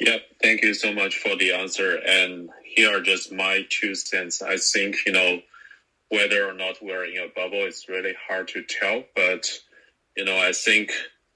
Yep, 0.00 0.22
thank 0.42 0.62
you 0.62 0.74
so 0.74 0.92
much 0.92 1.18
for 1.18 1.34
the 1.36 1.52
answer. 1.52 1.96
And 1.96 2.50
here 2.64 2.96
are 2.96 3.00
just 3.00 3.32
my 3.32 3.66
two 3.68 3.94
cents. 3.94 4.42
I 4.42 4.56
think, 4.56 4.96
you 5.06 5.12
know, 5.12 5.40
whether 6.10 6.48
or 6.48 6.54
not 6.54 6.76
we're 6.80 7.04
in 7.04 7.18
a 7.18 7.28
bubble, 7.34 7.64
it's 7.66 7.88
really 7.88 8.14
hard 8.28 8.48
to 8.48 8.62
tell. 8.62 9.02
But, 9.16 9.48
you 10.16 10.24
know, 10.24 10.38
I 10.38 10.52
think 10.52 10.92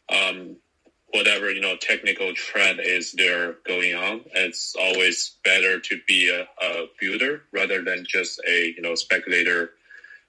um, 0.08 0.56
whatever, 1.12 1.50
you 1.50 1.60
know, 1.60 1.76
technical 1.76 2.32
trend 2.34 2.80
is 2.80 3.12
there 3.12 3.56
going 3.66 3.94
on, 3.94 4.22
it's 4.34 4.74
always 4.80 5.36
better 5.44 5.80
to 5.80 6.00
be 6.06 6.30
a, 6.30 6.42
a 6.64 6.86
builder 7.00 7.42
rather 7.52 7.82
than 7.82 8.06
just 8.08 8.40
a, 8.48 8.74
you 8.76 8.82
know, 8.82 8.94
speculator. 8.94 9.70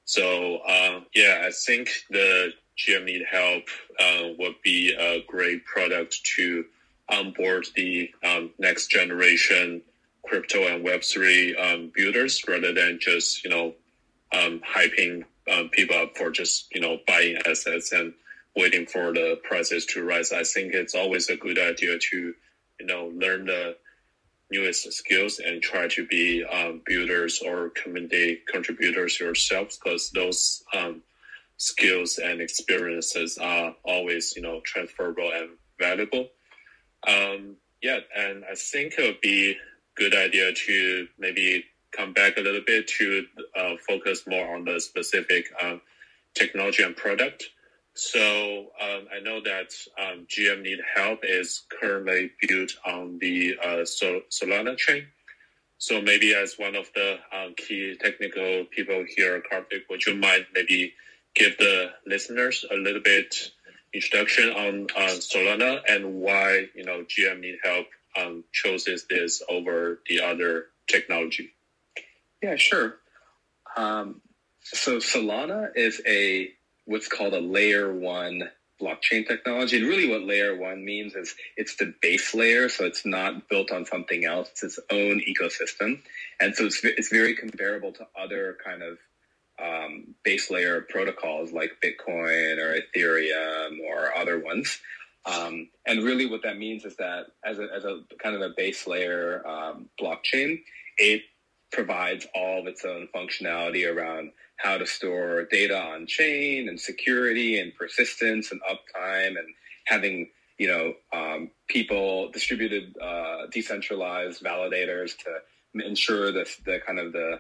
So, 0.06 0.58
uh, 0.68 1.02
yeah, 1.14 1.44
I 1.46 1.52
think 1.52 1.92
the 2.10 2.52
GM 2.78 3.06
Need 3.06 3.26
Help 3.30 3.64
uh, 4.00 4.30
would 4.40 4.56
be 4.64 4.94
a 4.94 5.24
great 5.28 5.66
product 5.66 6.20
to 6.36 6.66
onboard 7.14 7.68
the 7.76 8.10
um, 8.24 8.52
next 8.60 8.88
generation 8.88 9.82
crypto 10.26 10.68
and 10.68 10.86
Web3 10.86 11.60
um, 11.60 11.92
builders 11.94 12.44
rather 12.48 12.74
than 12.74 13.00
just, 13.00 13.44
you 13.44 13.50
know, 13.50 13.74
um, 14.34 14.62
hyping 14.68 15.24
um, 15.52 15.70
people 15.70 15.96
up 15.98 16.18
for 16.18 16.32
just, 16.32 16.74
you 16.74 16.82
know, 16.82 16.98
buying 17.06 17.38
assets 17.46 17.92
and 17.92 18.14
waiting 18.56 18.86
for 18.86 19.14
the 19.14 19.40
prices 19.44 19.86
to 19.88 20.04
rise. 20.04 20.32
I 20.32 20.44
think 20.44 20.74
it's 20.74 20.96
always 20.96 21.30
a 21.30 21.36
good 21.36 21.60
idea 21.60 21.98
to, 22.00 22.34
you 22.80 22.86
know, 22.86 23.12
learn 23.14 23.46
the 23.46 23.76
newest 24.52 24.92
skills 24.94 25.40
and 25.40 25.62
try 25.62 25.88
to 25.88 26.06
be 26.08 26.44
um, 26.44 26.82
builders 26.86 27.42
or 27.46 27.70
community 27.70 28.42
contributors 28.48 29.20
yourselves 29.20 29.78
because 29.78 30.12
those 30.12 30.64
um, 30.78 31.02
skills 31.58 32.20
and 32.20 32.40
experiences 32.40 33.38
are 33.38 33.76
always, 33.84 34.36
you 34.36 34.42
know, 34.42 34.62
transferable 34.62 35.32
and 35.34 35.50
valuable. 35.80 36.28
Um, 37.08 37.58
yeah, 37.82 38.00
and 38.16 38.44
I 38.46 38.56
think 38.56 38.96
it 38.98 39.02
would 39.02 39.22
be 39.22 39.58
good 39.96 40.16
idea 40.16 40.54
to 40.54 41.08
maybe 41.20 41.66
come 41.92 42.14
back 42.14 42.38
a 42.38 42.42
little 42.42 42.62
bit 42.66 42.88
to 42.88 43.26
uh, 43.56 43.74
focus 43.88 44.24
more 44.26 44.56
on 44.56 44.66
the 44.66 44.80
specific 44.80 45.46
um, 45.62 45.82
technology 46.34 46.84
and 46.84 46.96
product. 46.96 47.44
So 47.96 48.68
um, 48.82 49.08
I 49.16 49.20
know 49.22 49.40
that 49.42 49.72
um, 50.02 50.26
GM 50.28 50.64
Need 50.64 50.80
Help 50.96 51.20
is 51.24 51.64
currently 51.80 52.32
built 52.48 52.72
on 52.86 53.20
the 53.20 53.56
uh, 53.64 53.86
Sol- 53.86 54.22
Solana 54.32 54.76
chain. 54.78 55.06
So 55.78 56.02
maybe 56.02 56.34
as 56.34 56.56
one 56.58 56.76
of 56.76 56.90
the 56.96 57.18
um, 57.32 57.54
key 57.56 57.96
technical 58.02 58.66
people 58.72 59.06
here, 59.16 59.44
Karthik, 59.52 59.84
would 59.90 60.06
you 60.06 60.16
mind 60.16 60.46
maybe 60.54 60.94
give 61.36 61.58
the 61.58 61.92
listeners 62.08 62.66
a 62.72 62.76
little 62.76 63.02
bit 63.02 63.36
introduction 63.94 64.50
on 64.50 64.88
uh, 64.96 65.10
Solana 65.20 65.82
and 65.88 66.16
why 66.16 66.68
you 66.76 66.84
know 66.84 67.04
GM 67.04 67.40
Need 67.42 67.60
Help 67.64 67.88
um, 68.18 68.44
chooses 68.52 69.06
this 69.10 69.42
over 69.50 70.00
the 70.08 70.22
other 70.22 70.66
technology? 70.88 71.54
Yeah, 72.42 72.56
sure. 72.56 72.96
Um, 73.76 74.22
so 74.62 74.98
Solana 74.98 75.70
is 75.76 76.02
a 76.06 76.52
what's 76.86 77.08
called 77.08 77.34
a 77.34 77.40
layer 77.40 77.94
one 77.94 78.50
blockchain 78.82 79.26
technology. 79.28 79.78
And 79.78 79.88
really 79.88 80.10
what 80.10 80.24
layer 80.24 80.56
one 80.56 80.84
means 80.84 81.16
is 81.16 81.36
it's 81.56 81.76
the 81.78 81.94
base 82.02 82.34
layer. 82.34 82.70
So 82.70 82.86
it's 82.86 83.06
not 83.06 83.48
built 83.48 83.72
on 83.72 83.86
something 83.86 84.26
else. 84.26 84.50
It's 84.52 84.64
its 84.64 84.80
own 84.92 85.22
ecosystem. 85.22 86.02
And 86.40 86.56
so 86.56 86.66
it's, 86.66 86.84
it's 86.84 87.10
very 87.10 87.36
comparable 87.36 87.94
to 87.94 88.08
other 88.20 88.58
kind 88.64 88.84
of 88.84 88.98
um, 89.62 90.16
base 90.24 90.50
layer 90.50 90.82
protocols 90.82 91.52
like 91.52 91.72
Bitcoin 91.84 92.58
or 92.58 92.76
Ethereum 92.80 93.80
or 93.88 94.16
other 94.16 94.40
ones. 94.40 94.80
Um, 95.26 95.70
and 95.86 96.04
really, 96.04 96.26
what 96.26 96.44
that 96.44 96.58
means 96.58 96.86
is 96.86 96.96
that 96.98 97.28
as 97.46 97.60
a, 97.60 97.68
as 97.74 97.86
a 97.86 98.02
kind 98.22 98.36
of 98.36 98.42
a 98.42 98.54
base 98.58 98.86
layer 98.88 99.46
um, 99.48 99.90
blockchain, 100.02 100.60
it 100.98 101.22
provides 101.72 102.28
all 102.36 102.60
of 102.60 102.68
its 102.68 102.86
own 102.86 103.08
functionality 103.16 103.92
around 103.92 104.32
how 104.58 104.78
to 104.78 104.86
store 104.86 105.46
data 105.52 105.78
on 105.78 106.06
chain 106.08 106.70
and 106.70 106.80
security 106.80 107.60
and 107.60 107.74
persistence 107.76 108.52
and 108.52 108.62
uptime 108.62 109.38
and 109.38 109.48
having 109.86 110.30
you 110.58 110.68
know 110.68 110.94
um, 111.14 111.50
people 111.68 112.30
distributed 112.32 112.96
uh, 113.02 113.48
decentralized 113.52 114.44
validators 114.44 115.18
to 115.18 115.86
ensure 115.86 116.32
the, 116.32 116.46
the 116.66 116.80
kind 116.86 117.00
of 117.00 117.12
the 117.12 117.40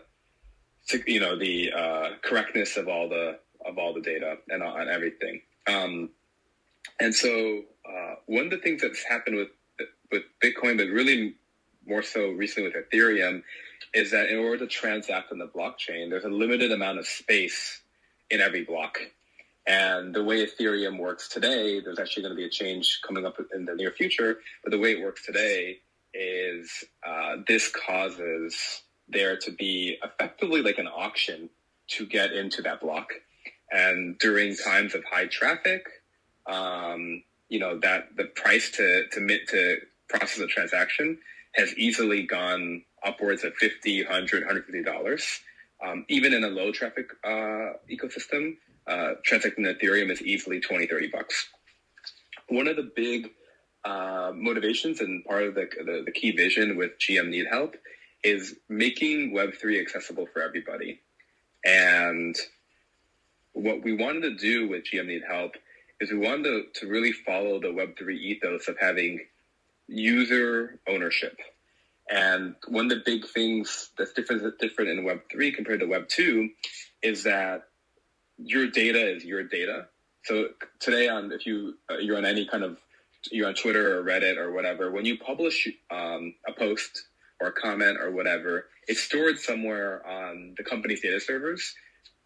you 1.08 1.20
know 1.20 1.38
the 1.38 1.72
uh, 1.72 2.10
correctness 2.24 2.78
of 2.78 2.88
all 2.88 3.10
the 3.10 3.40
of 3.66 3.78
all 3.78 3.94
the 3.94 4.02
data 4.02 4.38
and 4.50 4.62
on 4.62 4.90
everything. 4.90 5.42
Um, 5.68 6.10
and 7.00 7.13
so 7.13 7.62
uh, 7.88 8.16
one 8.25 8.46
of 8.46 8.52
the 8.52 8.58
things 8.58 8.82
that's 8.82 9.04
happened 9.04 9.38
with 9.38 9.50
with 10.12 10.24
Bitcoin, 10.44 10.78
but 10.78 10.88
really 10.88 11.36
more 11.86 12.04
so 12.04 12.30
recently 12.30 12.70
with 12.70 12.90
Ethereum, 12.90 13.44
is 13.94 14.12
that 14.12 14.30
in 14.30 14.38
order 14.38 14.60
to 14.60 14.68
transact 14.68 15.32
on 15.32 15.40
the 15.40 15.48
blockchain, 15.48 16.10
there's 16.10 16.24
a 16.24 16.30
limited 16.30 16.72
amount 16.72 17.00
of 17.00 17.08
space 17.08 17.82
in 18.30 18.42
every 18.42 18.63
block. 18.63 19.00
And 19.66 20.13
the 20.13 20.24
way 20.24 20.46
Ethereum 20.46 21.00
works 21.00 21.30
today, 21.30 21.80
there's 21.80 22.00
actually 22.00 22.24
going 22.24 22.36
to 22.36 22.38
be 22.38 22.46
a 22.46 22.50
change 22.50 23.00
coming 23.06 23.25
up 23.25 23.38
in 23.56 23.66
the 23.66 23.75
near 23.75 23.92
future. 23.92 24.40
But 24.63 24.72
the 24.72 24.80
way 24.80 24.92
it 24.92 25.04
works 25.04 25.25
today 25.25 25.80
is 26.13 26.84
uh, 27.06 27.38
this 27.48 27.70
causes 27.70 28.83
there 29.07 29.38
to 29.38 29.51
be 29.51 29.98
effectively 30.03 30.62
like 30.62 30.77
an 30.77 30.88
auction 30.88 31.50
to 31.89 32.05
get 32.05 32.31
into 32.31 32.62
that 32.62 32.81
block. 32.81 33.10
And 33.72 34.17
during 34.19 34.55
times 34.55 34.95
of 34.95 35.03
high 35.05 35.27
traffic, 35.27 35.86
um, 36.50 37.24
you 37.50 37.60
know 37.60 37.77
that 37.79 38.15
the 38.17 38.25
price 38.25 38.72
to 38.72 39.07
to 39.12 39.19
mit, 39.22 39.48
to 39.50 39.77
process 40.10 40.39
a 40.39 40.48
transaction 40.48 41.17
has 41.53 41.74
easily 41.77 42.24
gone 42.24 42.83
upwards 43.05 43.43
of 43.43 43.53
50 43.55 44.05
100 44.05 44.41
150 44.41 44.83
dollars 44.83 45.39
um, 45.86 46.05
even 46.10 46.33
in 46.33 46.43
a 46.43 46.48
low 46.48 46.72
traffic 46.72 47.10
uh, 47.24 47.77
ecosystem 47.91 48.55
uh, 48.88 49.13
transacting 49.24 49.65
ethereum 49.65 50.10
is 50.12 50.22
easily 50.22 50.60
20 50.60 50.88
30 50.88 51.10
bucks 51.10 51.48
one 52.50 52.67
of 52.67 52.75
the 52.75 52.91
big 52.95 53.29
uh, 53.86 54.31
motivations 54.33 55.00
and 55.01 55.24
part 55.25 55.43
of 55.43 55.55
the, 55.55 55.67
the, 55.86 56.03
the 56.05 56.12
key 56.12 56.31
vision 56.31 56.75
with 56.75 56.91
gm 57.00 57.29
need 57.29 57.45
help 57.51 57.75
is 58.24 58.56
making 58.70 59.34
Web3 59.34 59.82
accessible 59.82 60.27
for 60.32 60.42
everybody. 60.42 61.00
And 61.65 62.36
what 63.53 63.84
we 63.84 63.94
wanted 63.96 64.22
to 64.22 64.36
do 64.36 64.68
with 64.68 64.86
GM 64.86 65.08
Need 65.08 65.24
Help 65.27 65.53
is 66.00 66.12
we 66.12 66.18
wanted 66.18 66.44
to, 66.74 66.80
to 66.80 66.88
really 66.88 67.12
follow 67.12 67.60
the 67.60 67.68
Web3 67.68 68.13
ethos 68.18 68.68
of 68.68 68.77
having 68.80 69.20
user 69.88 70.80
ownership. 70.88 71.38
And 72.10 72.56
one 72.68 72.86
of 72.86 72.89
the 72.89 73.03
big 73.06 73.27
things 73.27 73.92
that's 73.98 74.13
different, 74.13 74.60
different 74.60 74.92
in 74.92 75.06
Web3 75.06 75.56
compared 75.56 75.80
to 75.80 75.86
Web2 75.86 76.50
is 77.01 77.24
that 77.24 77.63
your 78.38 78.68
data 78.68 79.15
is 79.15 79.24
your 79.24 79.44
data. 79.44 79.88
So 80.24 80.50
today 80.80 81.08
on, 81.08 81.32
if 81.32 81.46
you, 81.46 81.75
uh, 81.89 81.98
you're 81.98 82.18
on 82.18 82.25
any 82.25 82.46
kind 82.46 82.63
of, 82.63 82.77
you're 83.32 83.48
on 83.48 83.53
Twitter 83.53 83.98
or 83.98 84.03
Reddit 84.03 84.38
or 84.38 84.51
whatever, 84.51 84.92
when 84.92 85.06
you 85.06 85.18
publish 85.18 85.68
um, 85.92 86.34
a 86.48 86.53
post 86.53 87.03
or 87.40 87.48
a 87.48 87.52
comment 87.52 87.98
or 88.00 88.12
whatever, 88.12 88.66
it's 88.88 89.02
stored 89.02 89.40
somewhere 89.40 90.06
on 90.06 90.56
the 90.58 90.63
company's 90.63 91.02
data 91.02 91.20
servers. 91.20 91.74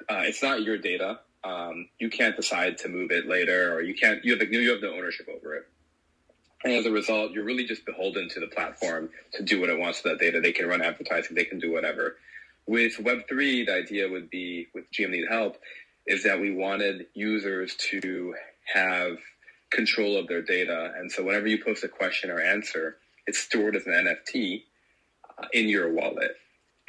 Uh, 0.10 0.22
it's 0.26 0.44
not 0.44 0.64
your 0.64 0.78
data. 0.78 1.20
Um, 1.44 1.88
you 2.00 2.10
can't 2.10 2.36
decide 2.36 2.78
to 2.80 2.90
move 2.90 3.12
it 3.12 3.28
later, 3.28 3.74
or 3.74 3.82
you 3.82 3.96
can't. 3.96 4.24
You 4.24 4.38
have 4.38 4.52
you 4.52 4.72
have 4.72 4.82
no 4.82 4.94
ownership 4.94 5.28
over 5.34 5.56
it. 5.56 5.68
And 6.64 6.74
as 6.74 6.86
a 6.86 6.92
result, 6.92 7.32
you're 7.32 7.44
really 7.44 7.66
just 7.66 7.86
beholden 7.86 8.30
to 8.30 8.40
the 8.40 8.48
platform 8.48 9.10
to 9.34 9.44
do 9.44 9.62
what 9.62 9.70
it 9.70 9.78
wants 9.78 10.04
with 10.04 10.14
that 10.14 10.24
data. 10.24 10.42
They 10.42 10.52
can 10.52 10.68
run 10.68 10.82
advertising, 10.82 11.36
they 11.36 11.46
can 11.46 11.60
do 11.60 11.72
whatever. 11.72 12.18
With 12.66 12.98
Web3, 12.98 13.68
the 13.68 13.74
idea 13.74 14.10
would 14.10 14.30
be 14.30 14.68
with 14.74 14.92
GM 14.92 15.12
Need 15.12 15.28
Help 15.30 15.58
is 16.06 16.24
that 16.24 16.40
we 16.40 16.54
wanted 16.54 17.06
users 17.14 17.76
to 17.92 18.34
have 18.74 19.18
control 19.72 20.18
of 20.18 20.28
their 20.28 20.42
data. 20.42 20.94
And 20.98 21.12
so 21.12 21.24
whenever 21.24 21.48
you 21.48 21.64
post 21.64 21.84
a 21.84 21.88
question 21.88 22.30
or 22.30 22.40
answer, 22.40 22.98
it's 23.26 23.40
stored 23.40 23.76
as 23.76 23.86
an 23.86 23.94
NFT 23.94 24.64
in 25.54 25.68
your 25.70 25.94
wallet. 25.94 26.32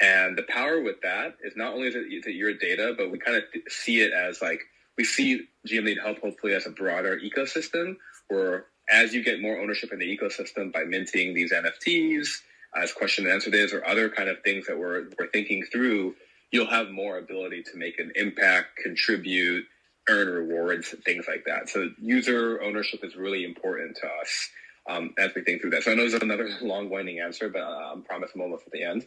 And 0.01 0.37
the 0.37 0.43
power 0.43 0.81
with 0.81 1.01
that 1.01 1.35
is 1.43 1.53
not 1.55 1.73
only 1.73 1.87
is 1.87 1.95
it 1.95 2.35
your 2.35 2.53
data, 2.53 2.93
but 2.97 3.11
we 3.11 3.19
kind 3.19 3.37
of 3.37 3.43
see 3.67 4.01
it 4.01 4.13
as 4.13 4.41
like 4.41 4.61
we 4.97 5.03
see 5.03 5.47
GM 5.67 5.83
Need 5.83 5.99
Help 6.03 6.21
hopefully 6.21 6.53
as 6.53 6.65
a 6.65 6.71
broader 6.71 7.19
ecosystem 7.19 7.97
where 8.29 8.65
as 8.89 9.13
you 9.13 9.23
get 9.23 9.41
more 9.41 9.59
ownership 9.59 9.91
in 9.91 9.99
the 9.99 10.17
ecosystem 10.17 10.71
by 10.71 10.83
minting 10.83 11.33
these 11.33 11.51
NFTs, 11.51 12.27
as 12.75 12.93
question 12.93 13.25
and 13.25 13.33
answer 13.33 13.49
days 13.49 13.73
or 13.73 13.85
other 13.85 14.09
kind 14.09 14.29
of 14.29 14.37
things 14.43 14.67
that 14.67 14.77
we're, 14.77 15.09
we're 15.17 15.29
thinking 15.31 15.63
through, 15.71 16.15
you'll 16.51 16.69
have 16.69 16.89
more 16.89 17.17
ability 17.17 17.63
to 17.63 17.77
make 17.77 17.99
an 17.99 18.11
impact, 18.15 18.77
contribute, 18.81 19.65
earn 20.07 20.27
rewards, 20.27 20.93
things 21.05 21.25
like 21.27 21.43
that. 21.45 21.69
So 21.69 21.89
user 22.01 22.61
ownership 22.61 23.01
is 23.03 23.15
really 23.15 23.43
important 23.43 23.97
to 23.97 24.07
us 24.21 24.49
um, 24.89 25.13
as 25.17 25.33
we 25.35 25.43
think 25.43 25.61
through 25.61 25.69
that. 25.71 25.83
So 25.83 25.91
I 25.91 25.95
know 25.95 26.09
there's 26.09 26.21
another 26.21 26.49
long 26.61 26.89
winding 26.89 27.19
answer, 27.19 27.49
but 27.49 27.61
uh, 27.61 27.93
I 27.95 27.95
promise 28.05 28.31
I'm 28.33 28.41
almost 28.41 28.65
at 28.65 28.71
the 28.71 28.83
end. 28.83 29.05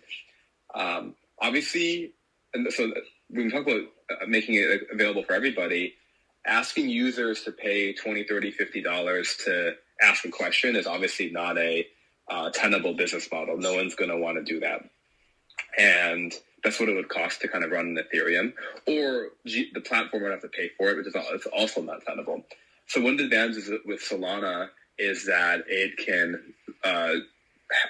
Um, 0.75 1.15
obviously, 1.41 2.15
and 2.55 2.73
so 2.73 2.93
when 3.29 3.47
we 3.47 3.51
talk 3.51 3.67
about 3.67 3.83
uh, 4.11 4.27
making 4.27 4.55
it 4.55 4.83
available 4.93 5.25
for 5.25 5.33
everybody, 5.33 5.95
asking 6.47 6.89
users 6.89 7.43
to 7.43 7.53
pay 7.53 7.93
20, 7.93 8.25
30, 8.25 8.51
50 8.53 8.83
dollars 8.83 9.37
to 9.45 9.73
ask 10.01 10.25
a 10.25 10.31
question 10.31 10.77
is 10.77 10.87
obviously 10.87 11.31
not 11.31 11.59
a 11.59 11.87
uh, 12.31 12.51
tenable 12.51 12.95
business 12.95 13.29
model. 13.31 13.57
No 13.59 13.75
one's 13.75 13.95
going 13.95 14.11
to 14.11 14.17
want 14.17 14.37
to 14.39 14.45
do 14.45 14.61
that. 14.61 14.89
And 15.79 16.33
that's 16.65 16.79
what 16.79 16.89
it 16.89 16.95
would 16.95 17.09
cost 17.09 17.41
to 17.41 17.49
kind 17.49 17.65
of 17.65 17.71
run 17.71 17.87
an 17.87 17.99
Ethereum, 17.99 18.53
or 18.87 19.31
G- 19.47 19.71
the 19.75 19.81
platform 19.81 20.23
would 20.23 20.33
have 20.33 20.43
to 20.43 20.49
pay 20.49 20.71
for 20.79 20.91
it, 20.91 20.97
which 20.97 21.07
is 21.09 21.15
it's 21.17 21.47
also 21.47 21.83
not 21.83 22.05
tenable. 22.05 22.45
So 22.87 23.01
one 23.01 23.15
of 23.15 23.19
the 23.19 23.25
advantages 23.25 23.71
with 23.85 24.01
Solana 24.01 24.69
is 24.99 25.27
that 25.27 25.65
it 25.67 25.97
can 25.97 26.55
uh, 26.85 27.15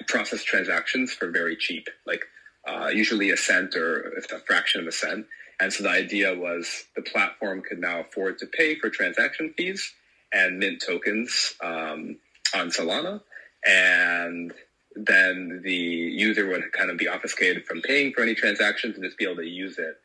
process 0.07 0.43
transactions 0.43 1.13
for 1.13 1.29
very 1.29 1.55
cheap, 1.55 1.89
like 2.05 2.23
uh, 2.67 2.87
usually 2.87 3.31
a 3.31 3.37
cent 3.37 3.75
or 3.75 4.13
a 4.17 4.39
fraction 4.39 4.81
of 4.81 4.87
a 4.87 4.91
cent. 4.91 5.25
And 5.59 5.71
so 5.71 5.83
the 5.83 5.89
idea 5.89 6.37
was 6.37 6.85
the 6.95 7.01
platform 7.01 7.61
could 7.61 7.79
now 7.79 8.01
afford 8.01 8.39
to 8.39 8.47
pay 8.47 8.75
for 8.75 8.89
transaction 8.89 9.53
fees 9.55 9.93
and 10.33 10.59
mint 10.59 10.83
tokens 10.85 11.55
um, 11.61 12.17
on 12.55 12.69
Solana. 12.69 13.21
And 13.65 14.53
then 14.95 15.61
the 15.63 15.73
user 15.73 16.47
would 16.47 16.71
kind 16.71 16.89
of 16.89 16.97
be 16.97 17.07
obfuscated 17.07 17.65
from 17.65 17.81
paying 17.81 18.13
for 18.13 18.21
any 18.21 18.35
transactions 18.35 18.95
and 18.95 19.03
just 19.03 19.17
be 19.17 19.25
able 19.25 19.37
to 19.37 19.47
use 19.47 19.77
it 19.77 19.95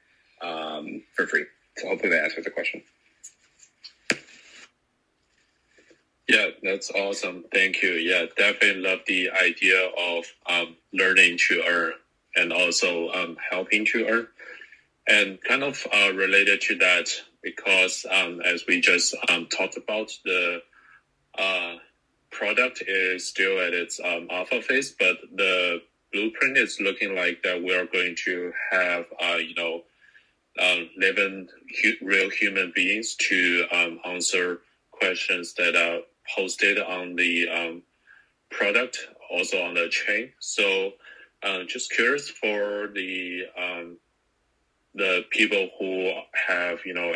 um, 0.46 1.02
for 1.14 1.26
free. 1.26 1.44
So 1.76 1.88
hopefully 1.88 2.10
that 2.10 2.24
answers 2.24 2.44
the 2.44 2.50
question. 2.50 2.82
Yeah, 6.28 6.48
that's 6.62 6.90
awesome. 6.90 7.44
Thank 7.52 7.82
you. 7.82 7.92
Yeah, 7.92 8.26
definitely 8.36 8.82
love 8.82 9.00
the 9.06 9.30
idea 9.30 9.88
of 9.98 10.26
um, 10.48 10.76
learning 10.92 11.38
to 11.48 11.62
earn 11.66 11.92
and 12.36 12.52
also 12.52 13.08
um, 13.10 13.36
helping 13.50 13.86
to 13.86 14.06
earn. 14.06 14.28
And 15.08 15.38
kind 15.42 15.62
of 15.62 15.86
uh, 15.92 16.12
related 16.14 16.60
to 16.62 16.76
that, 16.76 17.08
because 17.42 18.04
um, 18.10 18.42
as 18.42 18.64
we 18.68 18.80
just 18.80 19.16
um, 19.30 19.46
talked 19.46 19.78
about, 19.78 20.10
the 20.24 20.60
uh, 21.38 21.74
product 22.30 22.82
is 22.86 23.26
still 23.26 23.58
at 23.60 23.72
its 23.72 23.98
um, 24.04 24.28
alpha 24.30 24.60
phase, 24.60 24.94
but 24.98 25.16
the 25.34 25.80
blueprint 26.12 26.58
is 26.58 26.78
looking 26.80 27.14
like 27.14 27.42
that 27.42 27.62
we're 27.62 27.86
going 27.86 28.16
to 28.24 28.52
have, 28.70 29.06
uh, 29.22 29.36
you 29.36 29.54
know, 29.54 29.82
um, 30.60 30.90
living 30.98 31.48
hu- 31.82 32.06
real 32.06 32.28
human 32.28 32.72
beings 32.74 33.14
to 33.16 33.64
answer 34.04 34.60
questions 34.90 35.54
that 35.54 35.76
are 35.76 36.00
posted 36.34 36.78
on 36.78 37.16
the 37.16 37.48
um, 37.48 37.82
product, 38.50 38.98
also 39.30 39.62
on 39.62 39.74
the 39.74 39.88
chain. 39.88 40.32
So, 40.38 40.92
uh, 41.42 41.64
just 41.66 41.92
curious 41.92 42.28
for 42.28 42.88
the 42.94 43.42
um, 43.56 43.96
the 44.94 45.24
people 45.30 45.68
who 45.78 46.12
have 46.48 46.80
you 46.84 46.94
know 46.94 47.12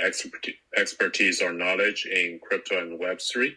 expertise 0.76 1.42
or 1.42 1.52
knowledge 1.52 2.06
in 2.06 2.38
crypto 2.42 2.80
and 2.80 2.98
Web 2.98 3.18
three 3.20 3.56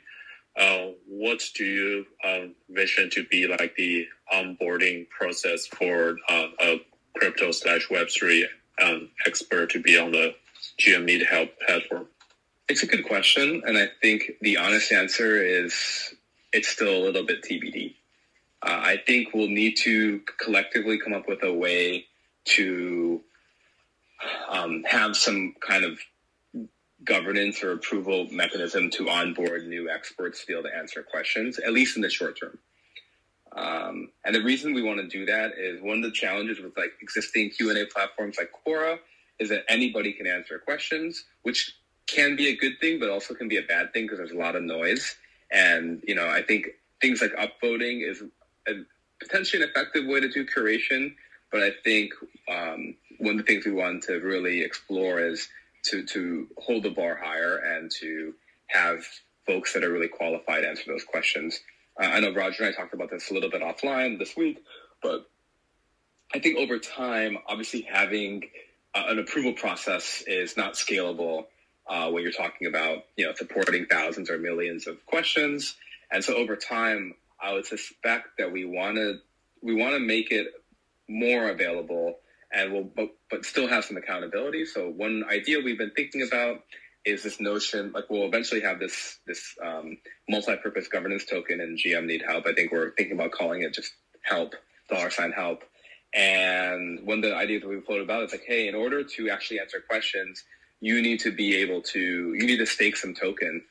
uh, 0.57 0.87
what 1.07 1.41
do 1.55 1.65
you 1.65 2.05
um, 2.23 2.55
vision 2.69 3.09
to 3.09 3.25
be 3.25 3.47
like 3.47 3.75
the 3.75 4.07
onboarding 4.33 5.07
process 5.09 5.67
for 5.67 6.17
uh, 6.29 6.47
a 6.61 6.81
crypto 7.17 7.51
slash 7.51 7.89
Web 7.89 8.07
three 8.09 8.47
um, 8.81 9.09
expert 9.25 9.69
to 9.71 9.81
be 9.81 9.97
on 9.97 10.11
the 10.11 10.33
GM 10.79 11.05
Need 11.05 11.23
Help 11.23 11.49
platform? 11.59 12.07
It's 12.67 12.81
a 12.81 12.87
good 12.87 13.05
question, 13.05 13.61
and 13.65 13.77
I 13.77 13.89
think 14.01 14.31
the 14.41 14.57
honest 14.57 14.91
answer 14.91 15.43
is 15.43 16.15
it's 16.51 16.67
still 16.67 16.97
a 16.97 17.03
little 17.03 17.23
bit 17.23 17.43
TBD. 17.43 17.93
Uh, 18.63 18.81
I 18.83 18.97
think 19.05 19.35
we'll 19.35 19.49
need 19.49 19.77
to 19.83 20.21
collectively 20.43 20.97
come 20.97 21.13
up 21.13 21.27
with 21.27 21.43
a 21.43 21.53
way 21.53 22.07
to 22.45 23.21
um, 24.49 24.83
have 24.87 25.15
some 25.15 25.53
kind 25.61 25.85
of 25.85 25.99
governance 27.03 27.63
or 27.63 27.71
approval 27.71 28.27
mechanism 28.31 28.89
to 28.89 29.09
onboard 29.09 29.67
new 29.67 29.87
experts 29.87 30.41
to 30.41 30.47
be 30.47 30.53
able 30.53 30.63
to 30.63 30.75
answer 30.75 31.03
questions, 31.03 31.59
at 31.59 31.71
least 31.71 31.95
in 31.97 32.01
the 32.01 32.09
short 32.09 32.39
term. 32.39 32.57
Um, 33.55 34.09
and 34.25 34.33
the 34.33 34.43
reason 34.43 34.73
we 34.73 34.81
want 34.81 34.99
to 34.99 35.07
do 35.07 35.27
that 35.27 35.51
is 35.59 35.83
one 35.83 35.97
of 35.97 36.03
the 36.03 36.11
challenges 36.11 36.59
with 36.59 36.75
like 36.75 36.93
existing 36.99 37.51
Q 37.51 37.69
and 37.69 37.77
A 37.77 37.85
platforms 37.85 38.37
like 38.39 38.49
Quora 38.65 38.97
is 39.39 39.49
that 39.49 39.65
anybody 39.69 40.13
can 40.13 40.25
answer 40.25 40.57
questions, 40.57 41.25
which 41.43 41.75
can 42.07 42.35
be 42.35 42.49
a 42.49 42.55
good 42.55 42.79
thing, 42.79 42.99
but 42.99 43.09
also 43.09 43.33
can 43.33 43.47
be 43.47 43.57
a 43.57 43.63
bad 43.63 43.93
thing 43.93 44.03
because 44.03 44.17
there's 44.17 44.31
a 44.31 44.37
lot 44.37 44.55
of 44.55 44.63
noise. 44.63 45.15
And 45.51 46.03
you 46.07 46.15
know, 46.15 46.27
I 46.27 46.41
think 46.41 46.67
things 47.01 47.21
like 47.21 47.33
upvoting 47.33 48.07
is 48.07 48.23
a 48.67 48.73
potentially 49.21 49.63
an 49.63 49.69
effective 49.69 50.05
way 50.05 50.19
to 50.19 50.29
do 50.29 50.45
curation. 50.45 51.15
But 51.51 51.63
I 51.63 51.71
think 51.83 52.13
um, 52.49 52.95
one 53.19 53.39
of 53.39 53.45
the 53.45 53.53
things 53.53 53.65
we 53.65 53.71
want 53.71 54.03
to 54.03 54.15
really 54.15 54.61
explore 54.61 55.19
is 55.19 55.47
to 55.85 56.03
to 56.05 56.47
hold 56.57 56.83
the 56.83 56.89
bar 56.89 57.15
higher 57.15 57.57
and 57.57 57.91
to 57.99 58.33
have 58.67 59.05
folks 59.45 59.73
that 59.73 59.83
are 59.83 59.91
really 59.91 60.07
qualified 60.07 60.63
answer 60.63 60.83
those 60.87 61.03
questions. 61.03 61.59
Uh, 62.01 62.07
I 62.07 62.19
know 62.19 62.33
Roger 62.33 62.63
and 62.63 62.73
I 62.73 62.77
talked 62.77 62.93
about 62.93 63.09
this 63.09 63.29
a 63.29 63.33
little 63.33 63.49
bit 63.49 63.61
offline 63.61 64.17
this 64.17 64.35
week, 64.35 64.63
but 65.01 65.29
I 66.33 66.39
think 66.39 66.57
over 66.57 66.79
time, 66.79 67.37
obviously 67.47 67.81
having 67.81 68.49
uh, 68.93 69.03
an 69.07 69.19
approval 69.19 69.53
process 69.53 70.23
is 70.27 70.57
not 70.57 70.73
scalable 70.73 71.45
uh, 71.87 72.09
when 72.09 72.23
you're 72.23 72.31
talking 72.31 72.67
about 72.67 73.05
you 73.15 73.25
know 73.25 73.33
supporting 73.33 73.85
thousands 73.85 74.29
or 74.29 74.37
millions 74.37 74.87
of 74.87 75.05
questions. 75.05 75.75
And 76.11 76.23
so 76.23 76.35
over 76.35 76.55
time, 76.55 77.15
I 77.41 77.53
would 77.53 77.65
suspect 77.65 78.37
that 78.37 78.51
we 78.51 78.65
want 78.65 78.95
to 78.97 79.19
we 79.61 79.75
want 79.75 79.93
to 79.93 79.99
make 79.99 80.31
it 80.31 80.47
more 81.07 81.49
available 81.49 82.17
and 82.51 82.73
we'll 82.73 82.83
but, 82.83 83.09
but 83.29 83.45
still 83.45 83.67
have 83.67 83.85
some 83.85 83.97
accountability. 83.97 84.65
So 84.65 84.89
one 84.89 85.23
idea 85.29 85.59
we've 85.63 85.77
been 85.77 85.91
thinking 85.91 86.23
about 86.23 86.63
is 87.03 87.21
this 87.21 87.39
notion 87.39 87.91
like 87.91 88.09
we'll 88.09 88.25
eventually 88.25 88.61
have 88.61 88.79
this 88.79 89.19
this 89.27 89.55
um, 89.63 89.97
multi-purpose 90.27 90.87
governance 90.87 91.25
token 91.25 91.61
and 91.61 91.77
GM 91.77 92.05
need 92.05 92.23
help. 92.27 92.47
I 92.47 92.53
think 92.53 92.71
we're 92.71 92.91
thinking 92.91 93.17
about 93.17 93.31
calling 93.31 93.61
it 93.61 93.73
just 93.73 93.93
help 94.21 94.55
dollar 94.89 95.09
sign 95.09 95.31
help. 95.31 95.63
And 96.13 97.05
one 97.05 97.17
of 97.17 97.23
the 97.23 97.35
ideas 97.35 97.61
that 97.63 97.67
we 97.67 97.81
floated 97.81 98.03
about 98.03 98.23
is 98.23 98.31
like, 98.31 98.45
hey, 98.47 98.67
in 98.67 98.75
order 98.75 99.03
to 99.03 99.29
actually 99.29 99.59
answer 99.59 99.83
questions, 99.85 100.43
you 100.81 101.01
need 101.01 101.19
to 101.21 101.31
be 101.31 101.55
able 101.57 101.81
to 101.81 101.99
you 101.99 102.45
need 102.45 102.57
to 102.57 102.65
stake 102.65 102.97
some 102.97 103.13
token, 103.13 103.63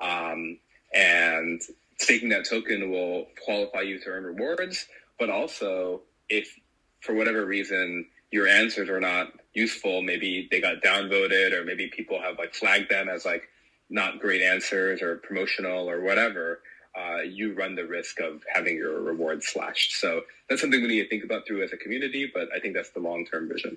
um, 0.00 0.58
and 0.94 1.60
staking 1.98 2.28
that 2.30 2.48
token 2.48 2.90
will 2.90 3.26
qualify 3.44 3.80
you 3.80 4.00
to 4.00 4.08
earn 4.08 4.24
rewards. 4.24 4.86
But 5.18 5.30
also, 5.30 6.02
if 6.28 6.58
for 7.00 7.14
whatever 7.14 7.44
reason 7.44 8.06
your 8.32 8.48
answers 8.48 8.88
are 8.88 9.00
not 9.00 9.32
useful. 9.52 10.02
Maybe 10.02 10.48
they 10.50 10.60
got 10.60 10.82
downvoted 10.82 11.52
or 11.52 11.64
maybe 11.64 11.88
people 11.88 12.20
have 12.20 12.38
like 12.38 12.54
flagged 12.54 12.90
them 12.90 13.08
as 13.08 13.24
like 13.24 13.48
not 13.90 14.18
great 14.20 14.42
answers 14.42 15.02
or 15.02 15.16
promotional 15.16 15.88
or 15.88 16.00
whatever. 16.00 16.60
Uh, 16.98 17.20
you 17.22 17.54
run 17.54 17.74
the 17.74 17.86
risk 17.86 18.20
of 18.20 18.42
having 18.52 18.76
your 18.76 19.00
reward 19.00 19.42
slashed. 19.42 19.92
So 19.92 20.22
that's 20.48 20.60
something 20.60 20.80
we 20.80 20.88
need 20.88 21.02
to 21.02 21.08
think 21.08 21.24
about 21.24 21.46
through 21.46 21.62
as 21.62 21.72
a 21.72 21.76
community, 21.76 22.30
but 22.32 22.48
I 22.54 22.60
think 22.60 22.74
that's 22.74 22.90
the 22.90 23.00
long-term 23.00 23.48
vision. 23.48 23.76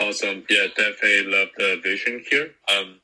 Awesome. 0.00 0.44
Yeah, 0.48 0.66
definitely 0.76 1.24
love 1.24 1.48
the 1.58 1.80
vision 1.82 2.24
here. 2.30 2.52
Um, 2.72 3.00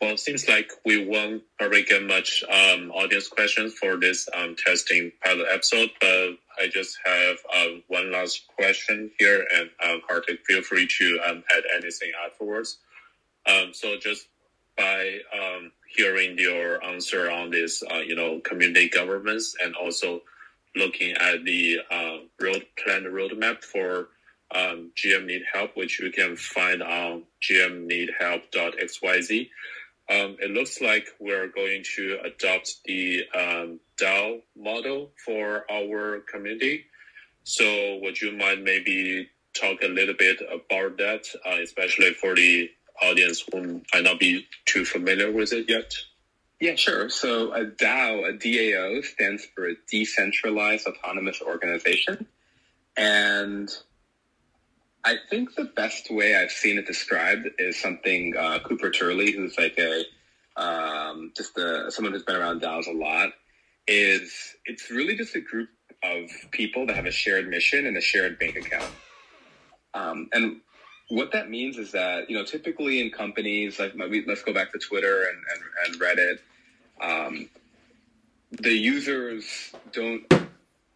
well, 0.00 0.12
it 0.12 0.20
seems 0.20 0.46
like 0.46 0.70
we 0.84 1.04
won't 1.06 1.42
probably 1.58 1.84
get 1.84 2.02
much 2.04 2.44
um, 2.44 2.90
audience 2.90 3.28
questions 3.28 3.74
for 3.74 3.96
this 3.96 4.28
um, 4.34 4.54
testing 4.54 5.10
pilot 5.24 5.46
episode, 5.50 5.90
but 6.00 6.38
I 6.60 6.68
just 6.70 6.98
have 7.04 7.36
um, 7.56 7.82
one 7.88 8.12
last 8.12 8.46
question 8.56 9.10
here, 9.18 9.46
and 9.56 9.70
um, 9.82 10.02
Kartik, 10.06 10.44
feel 10.46 10.62
free 10.62 10.86
to 10.98 11.20
um, 11.26 11.44
add 11.50 11.62
anything 11.74 12.12
afterwards. 12.26 12.78
Um, 13.46 13.72
so, 13.72 13.96
just 13.98 14.28
by 14.76 15.18
um, 15.32 15.72
hearing 15.88 16.38
your 16.38 16.84
answer 16.84 17.30
on 17.30 17.50
this, 17.50 17.82
uh, 17.90 17.98
you 18.00 18.14
know, 18.14 18.40
community 18.40 18.90
governments, 18.90 19.56
and 19.64 19.74
also 19.74 20.20
looking 20.76 21.12
at 21.16 21.44
the 21.44 21.80
uh, 21.90 22.18
road 22.38 22.66
plan 22.76 23.04
roadmap 23.04 23.64
for 23.64 24.08
um, 24.54 24.92
GM 24.96 25.26
Need 25.26 25.42
Help, 25.52 25.76
which 25.76 26.00
you 26.00 26.10
can 26.10 26.36
find 26.36 26.82
on 26.82 27.24
gmneedhelp.xyz. 27.42 29.48
Um, 30.10 30.38
it 30.40 30.50
looks 30.50 30.80
like 30.80 31.06
we're 31.20 31.48
going 31.48 31.84
to 31.96 32.18
adopt 32.24 32.76
the 32.86 33.24
um, 33.34 33.78
DAO 34.00 34.40
model 34.56 35.10
for 35.24 35.70
our 35.70 36.20
community. 36.20 36.86
So, 37.44 37.98
would 38.02 38.20
you 38.20 38.32
mind 38.32 38.64
maybe 38.64 39.28
talk 39.54 39.82
a 39.82 39.88
little 39.88 40.14
bit 40.14 40.40
about 40.40 40.96
that, 40.98 41.26
uh, 41.46 41.58
especially 41.62 42.14
for 42.14 42.34
the 42.34 42.70
audience 43.02 43.44
who 43.52 43.82
might 43.92 44.04
not 44.04 44.18
be 44.18 44.46
too 44.66 44.84
familiar 44.84 45.30
with 45.30 45.52
it 45.52 45.68
yet? 45.68 45.92
Yeah, 46.60 46.74
sure. 46.74 47.08
So 47.08 47.52
a 47.52 47.64
DAO, 47.64 48.28
a 48.28 48.32
DAO, 48.32 49.04
stands 49.04 49.46
for 49.54 49.68
a 49.68 49.74
decentralized 49.88 50.86
autonomous 50.86 51.40
organization, 51.40 52.26
and 52.96 53.70
I 55.04 55.16
think 55.30 55.54
the 55.54 55.64
best 55.64 56.10
way 56.10 56.36
I've 56.36 56.50
seen 56.50 56.78
it 56.78 56.86
described 56.86 57.48
is 57.58 57.80
something 57.80 58.36
uh, 58.36 58.58
Cooper 58.60 58.90
Turley, 58.90 59.32
who's 59.32 59.56
like 59.56 59.78
a 59.78 60.04
um, 60.60 61.32
just 61.36 61.56
a, 61.56 61.90
someone 61.90 62.12
who's 62.12 62.24
been 62.24 62.36
around 62.36 62.60
DAOs 62.60 62.88
a 62.88 62.92
lot, 62.92 63.30
is 63.86 64.56
it's 64.66 64.90
really 64.90 65.16
just 65.16 65.36
a 65.36 65.40
group 65.40 65.68
of 66.02 66.28
people 66.50 66.86
that 66.86 66.96
have 66.96 67.06
a 67.06 67.10
shared 67.10 67.48
mission 67.48 67.86
and 67.86 67.96
a 67.96 68.00
shared 68.00 68.38
bank 68.38 68.56
account. 68.56 68.90
Um, 69.94 70.28
and 70.32 70.60
what 71.10 71.32
that 71.32 71.48
means 71.48 71.78
is 71.78 71.92
that 71.92 72.28
you 72.28 72.36
know 72.36 72.44
typically 72.44 73.00
in 73.00 73.10
companies 73.10 73.78
like 73.78 73.92
let's 73.96 74.42
go 74.42 74.52
back 74.52 74.72
to 74.72 74.78
Twitter 74.78 75.24
and, 75.24 75.38
and, 75.52 75.62
and 75.86 76.00
Reddit, 76.00 76.38
um, 77.00 77.48
the 78.50 78.72
users 78.72 79.72
don't 79.92 80.22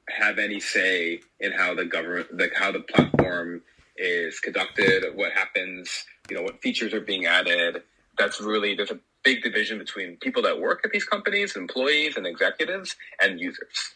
have 0.09 0.39
any 0.39 0.61
say 0.61 1.21
in 1.41 1.53
how 1.53 1.75
the 1.75 1.85
government, 1.85 2.29
like 2.37 2.53
how 2.55 2.73
the 2.73 2.81
platform 2.81 3.63
is 3.97 4.41
conducted, 4.41 5.05
what 5.15 5.33
happens, 5.33 6.05
you 6.29 6.37
know, 6.37 6.43
what 6.43 6.61
features 6.63 6.93
are 6.95 7.01
being 7.01 7.27
added. 7.27 7.83
That's 8.19 8.41
really 8.41 8.75
there's 8.75 8.91
a 8.91 8.99
big 9.23 9.43
division 9.43 9.79
between 9.79 10.17
people 10.17 10.43
that 10.43 10.61
work 10.61 10.81
at 10.85 10.91
these 10.93 11.05
companies, 11.05 11.57
employees 11.57 12.17
and 12.17 12.27
executives, 12.27 12.97
and 13.21 13.41
users. 13.41 13.95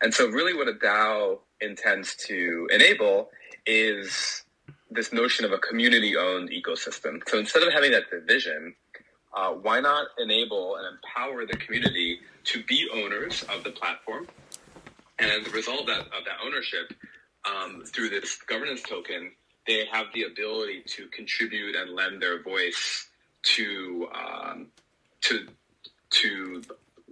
And 0.00 0.14
so, 0.14 0.28
really, 0.28 0.54
what 0.54 0.68
a 0.68 0.74
DAO 0.74 1.38
intends 1.60 2.14
to 2.26 2.68
enable 2.72 3.30
is 3.66 4.44
this 4.90 5.12
notion 5.12 5.44
of 5.44 5.52
a 5.52 5.58
community-owned 5.58 6.50
ecosystem. 6.50 7.20
So 7.28 7.38
instead 7.38 7.62
of 7.62 7.72
having 7.72 7.90
that 7.92 8.10
division, 8.10 8.74
uh, 9.36 9.50
why 9.50 9.80
not 9.80 10.08
enable 10.18 10.76
and 10.76 10.86
empower 10.96 11.44
the 11.44 11.56
community 11.56 12.20
to 12.44 12.62
be 12.64 12.88
owners 12.92 13.44
of 13.54 13.64
the 13.64 13.70
platform? 13.70 14.26
And 15.18 15.30
as 15.30 15.46
a 15.46 15.50
result 15.50 15.80
of 15.80 15.86
that, 15.88 16.00
of 16.00 16.24
that 16.24 16.38
ownership, 16.44 16.94
um, 17.44 17.82
through 17.84 18.08
this 18.10 18.36
governance 18.36 18.82
token, 18.82 19.32
they 19.68 19.86
have 19.92 20.08
the 20.14 20.24
ability 20.24 20.84
to 20.96 21.08
contribute 21.08 21.76
and 21.76 21.92
lend 21.92 22.22
their 22.22 22.42
voice 22.42 23.08
to 23.44 24.08
um, 24.14 24.68
to 25.22 25.48
to 26.12 26.62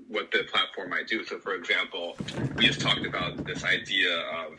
what 0.09 0.31
the 0.33 0.45
platform 0.53 0.90
might 0.90 1.09
do. 1.09 1.25
So, 1.25 1.40
for 1.40 1.55
example, 1.55 2.16
we 2.59 2.66
just 2.66 2.83
talked 2.83 3.07
about 3.07 3.47
this 3.47 3.64
idea 3.64 4.19
of 4.19 4.55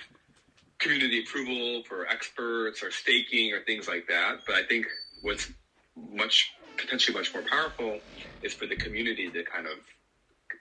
community 0.80 1.22
approval 1.22 1.84
for 1.88 2.08
experts 2.08 2.84
or 2.84 2.92
staking 2.92 3.54
or 3.54 3.64
things 3.64 3.88
like 3.88 4.08
that. 4.10 4.40
But 4.48 4.56
I 4.58 4.64
think 4.68 4.88
what's 5.22 5.52
much 5.98 6.52
potentially 6.78 7.18
much 7.18 7.34
more 7.34 7.44
powerful 7.44 8.02
is 8.44 8.54
for 8.54 8.68
the 8.68 8.76
community 8.78 9.32
to 9.32 9.44
kind 9.44 9.68
of 9.68 9.74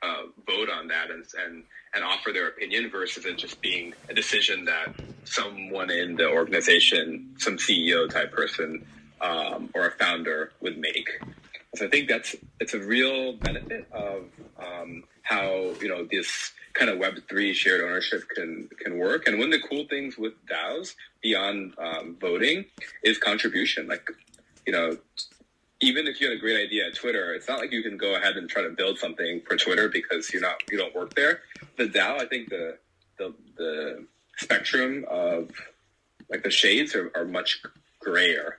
uh, 0.03 0.23
vote 0.47 0.69
on 0.71 0.89
that 0.89 1.11
and, 1.11 1.25
and 1.45 1.65
and 1.95 2.05
offer 2.05 2.33
their 2.33 2.49
opinion 2.49 2.91
versus 2.91 3.25
it 3.25 3.39
just 3.39 3.61
being 3.63 3.93
a 4.11 4.15
decision 4.15 4.65
that 4.67 4.89
someone 5.25 5.91
in 5.91 6.17
the 6.17 6.29
organization, 6.29 7.35
some 7.39 7.57
CEO 7.57 8.09
type 8.09 8.33
person 8.33 8.85
um, 9.21 9.71
or 9.75 9.87
a 9.87 9.91
founder 9.93 10.53
would 10.61 10.79
make. 10.79 11.09
So 11.75 11.87
I 11.87 11.89
think 11.89 12.09
that's 12.09 12.35
it's 12.61 12.75
a 12.75 12.79
real 12.79 13.35
benefit 13.35 13.87
of 13.93 14.25
um, 14.59 15.05
how 15.23 15.75
you 15.81 15.89
know 15.89 16.07
this 16.11 16.53
kind 16.75 16.91
of 16.91 16.99
Web 16.99 17.15
three 17.29 17.53
shared 17.53 17.83
ownership 17.83 18.23
can 18.35 18.69
can 18.81 18.99
work. 18.99 19.27
And 19.27 19.39
one 19.39 19.53
of 19.53 19.61
the 19.61 19.69
cool 19.69 19.87
things 19.89 20.17
with 20.17 20.35
DAOs 20.47 20.95
beyond 21.23 21.75
um, 21.79 22.17
voting 22.21 22.65
is 23.03 23.19
contribution. 23.19 23.87
Like 23.89 24.09
you 24.67 24.73
know, 24.73 24.97
even 25.87 26.09
if 26.09 26.21
you 26.21 26.29
had 26.29 26.37
a 26.37 26.41
great 26.41 26.61
idea 26.61 26.87
at 26.89 26.97
Twitter, 26.97 27.33
it's 27.33 27.49
not 27.49 27.61
like 27.61 27.71
you 27.71 27.83
can 27.83 27.97
go 27.97 28.17
ahead 28.17 28.37
and 28.37 28.51
try 28.51 28.63
to 28.63 28.71
build 28.71 28.99
something 28.99 29.41
for 29.47 29.57
Twitter 29.57 29.89
because 29.89 30.33
you're 30.33 30.43
not 30.43 30.57
you 30.71 30.77
don't 30.77 30.95
work 30.95 31.15
there. 31.15 31.41
The 31.77 31.85
DAO, 31.85 32.21
I 32.21 32.27
think 32.27 32.49
the 32.51 32.77
the 33.19 33.33
the 33.57 34.07
spectrum 34.37 35.05
of 35.09 35.51
like 36.29 36.43
the 36.43 36.51
shades 36.51 36.95
are, 36.97 37.13
are 37.15 37.25
much 37.25 37.63
grayer. 38.01 38.59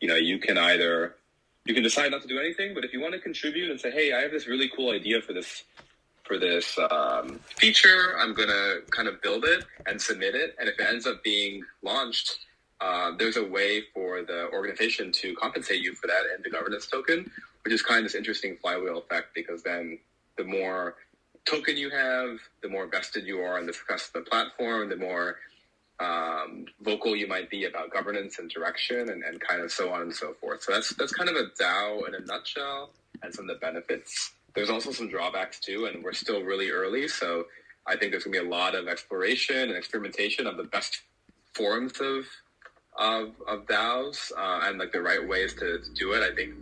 You 0.00 0.08
know, 0.08 0.14
you 0.14 0.38
can 0.38 0.56
either 0.56 1.16
you 1.64 1.74
can 1.74 1.82
decide 1.82 2.12
not 2.12 2.22
to 2.22 2.28
do 2.28 2.38
anything, 2.38 2.74
but 2.74 2.84
if 2.84 2.92
you 2.92 3.00
want 3.00 3.14
to 3.14 3.20
contribute 3.20 3.70
and 3.70 3.80
say, 3.80 3.90
hey, 3.90 4.12
I 4.12 4.20
have 4.20 4.30
this 4.30 4.46
really 4.46 4.70
cool 4.74 4.92
idea 4.92 5.20
for 5.20 5.32
this 5.32 5.64
for 6.22 6.38
this 6.38 6.78
um, 6.90 7.40
feature, 7.56 8.16
I'm 8.20 8.34
gonna 8.34 8.82
kind 8.90 9.08
of 9.08 9.20
build 9.20 9.44
it 9.44 9.64
and 9.86 10.00
submit 10.00 10.36
it, 10.36 10.54
and 10.60 10.68
if 10.68 10.78
it 10.78 10.86
ends 10.86 11.06
up 11.06 11.24
being 11.24 11.64
launched 11.82 12.38
uh, 12.80 13.12
there's 13.18 13.36
a 13.36 13.44
way 13.44 13.82
for 13.92 14.22
the 14.22 14.48
organization 14.52 15.10
to 15.12 15.34
compensate 15.34 15.82
you 15.82 15.94
for 15.94 16.06
that 16.06 16.22
in 16.36 16.42
the 16.42 16.50
governance 16.50 16.86
token, 16.86 17.30
which 17.64 17.74
is 17.74 17.82
kind 17.82 17.98
of 17.98 18.04
this 18.04 18.14
interesting 18.14 18.56
flywheel 18.56 18.98
effect 18.98 19.34
because 19.34 19.62
then 19.62 19.98
the 20.36 20.44
more 20.44 20.94
token 21.44 21.76
you 21.76 21.90
have, 21.90 22.38
the 22.62 22.68
more 22.68 22.86
vested 22.86 23.26
you 23.26 23.40
are 23.40 23.58
in 23.58 23.66
the 23.66 23.72
success 23.72 24.10
of 24.14 24.24
the 24.24 24.30
platform, 24.30 24.88
the 24.88 24.96
more 24.96 25.36
um, 26.00 26.66
vocal 26.82 27.16
you 27.16 27.26
might 27.26 27.50
be 27.50 27.64
about 27.64 27.90
governance 27.90 28.38
and 28.38 28.48
direction 28.50 29.08
and, 29.10 29.24
and 29.24 29.40
kind 29.40 29.60
of 29.60 29.72
so 29.72 29.92
on 29.92 30.02
and 30.02 30.14
so 30.14 30.34
forth. 30.34 30.62
So 30.62 30.72
that's 30.72 30.94
that's 30.94 31.12
kind 31.12 31.28
of 31.28 31.36
a 31.36 31.46
DAO 31.60 32.06
in 32.06 32.14
a 32.14 32.20
nutshell 32.20 32.90
and 33.22 33.34
some 33.34 33.48
of 33.48 33.56
the 33.56 33.60
benefits. 33.60 34.32
There's 34.54 34.70
also 34.70 34.92
some 34.92 35.08
drawbacks 35.08 35.58
too, 35.58 35.86
and 35.86 36.04
we're 36.04 36.12
still 36.12 36.42
really 36.42 36.70
early. 36.70 37.08
So 37.08 37.46
I 37.86 37.96
think 37.96 38.12
there's 38.12 38.24
gonna 38.24 38.40
be 38.40 38.46
a 38.46 38.48
lot 38.48 38.74
of 38.74 38.86
exploration 38.86 39.56
and 39.56 39.72
experimentation 39.72 40.46
of 40.46 40.56
the 40.56 40.64
best 40.64 41.02
forms 41.54 42.00
of 42.00 42.26
of, 42.98 43.32
of 43.46 43.66
DAOs 43.66 44.32
uh, 44.36 44.60
and 44.64 44.78
like 44.78 44.92
the 44.92 45.00
right 45.00 45.26
ways 45.26 45.54
to, 45.54 45.78
to 45.78 45.94
do 45.94 46.12
it. 46.12 46.22
I 46.22 46.34
think 46.34 46.54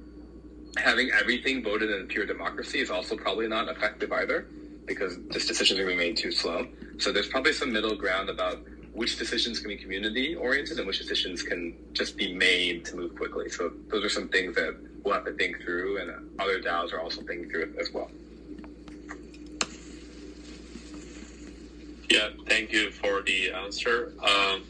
having 0.76 1.10
everything 1.18 1.62
voted 1.62 1.90
in 1.90 2.06
pure 2.06 2.26
democracy 2.26 2.80
is 2.80 2.90
also 2.90 3.16
probably 3.16 3.48
not 3.48 3.68
effective 3.68 4.12
either 4.12 4.46
because 4.84 5.16
just 5.32 5.48
decisions 5.48 5.80
are 5.80 5.86
made 5.86 6.16
too 6.16 6.30
slow. 6.30 6.66
So 6.98 7.12
there's 7.12 7.28
probably 7.28 7.52
some 7.52 7.72
middle 7.72 7.96
ground 7.96 8.28
about 8.28 8.60
which 8.92 9.18
decisions 9.18 9.58
can 9.58 9.68
be 9.68 9.76
community 9.76 10.34
oriented 10.34 10.78
and 10.78 10.86
which 10.86 10.98
decisions 10.98 11.42
can 11.42 11.74
just 11.92 12.16
be 12.16 12.32
made 12.32 12.84
to 12.86 12.96
move 12.96 13.14
quickly. 13.16 13.48
So 13.50 13.72
those 13.88 14.04
are 14.04 14.08
some 14.08 14.28
things 14.28 14.54
that 14.54 14.76
we'll 15.02 15.14
have 15.14 15.24
to 15.26 15.32
think 15.32 15.60
through, 15.62 16.00
and 16.00 16.10
other 16.38 16.60
DAOs 16.60 16.92
are 16.92 17.00
also 17.00 17.22
thinking 17.22 17.50
through 17.50 17.62
it 17.62 17.76
as 17.78 17.92
well. 17.92 18.10
Yeah, 22.08 22.30
thank 22.48 22.72
you 22.72 22.90
for 22.90 23.22
the 23.22 23.52
answer. 23.52 24.12
Um, 24.22 24.62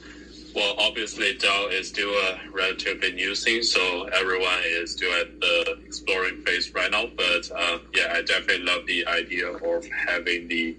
well, 0.56 0.74
obviously, 0.78 1.34
DAO 1.34 1.70
is 1.70 1.88
still 1.88 2.08
a 2.08 2.40
relatively 2.50 3.12
new 3.12 3.34
thing, 3.34 3.62
so 3.62 4.04
everyone 4.04 4.58
is 4.64 4.92
still 4.92 5.12
at 5.12 5.38
the 5.38 5.78
exploring 5.84 6.40
phase 6.46 6.72
right 6.72 6.90
now. 6.90 7.04
But 7.14 7.50
um, 7.50 7.82
yeah, 7.94 8.14
I 8.14 8.22
definitely 8.22 8.64
love 8.64 8.86
the 8.86 9.06
idea 9.06 9.48
of 9.48 9.86
having 9.86 10.48
the 10.48 10.74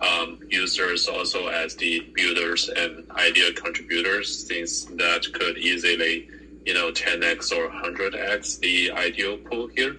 um, 0.00 0.40
users 0.48 1.06
also 1.06 1.46
as 1.46 1.76
the 1.76 2.00
builders 2.16 2.68
and 2.68 3.08
idea 3.12 3.52
contributors, 3.52 4.48
since 4.48 4.86
that 4.86 5.24
could 5.32 5.56
easily, 5.56 6.28
you 6.66 6.74
know, 6.74 6.90
10x 6.90 7.52
or 7.52 7.68
100x 7.70 8.58
the 8.58 8.90
ideal 8.90 9.36
pool 9.36 9.68
here. 9.68 9.98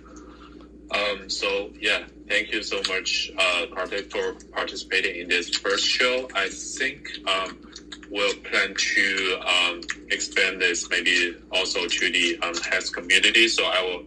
Um, 0.91 1.29
so 1.29 1.71
yeah, 1.79 2.03
thank 2.27 2.51
you 2.51 2.61
so 2.61 2.81
much, 2.89 3.31
uh, 3.37 3.67
Kartik, 3.73 4.11
for 4.11 4.33
participating 4.51 5.21
in 5.21 5.29
this 5.29 5.49
first 5.49 5.85
show. 5.85 6.27
I 6.35 6.49
think 6.49 7.07
um, 7.25 7.72
we'll 8.13 8.35
plan 8.35 8.75
to 8.75 9.39
um, 9.45 9.81
expand 10.11 10.61
this 10.61 10.87
maybe 10.89 11.35
also 11.51 11.87
to 11.87 12.11
the 12.11 12.37
um, 12.43 12.55
HAX 12.55 12.91
community. 12.91 13.47
So 13.47 13.65
I 13.65 13.81
will 13.81 14.03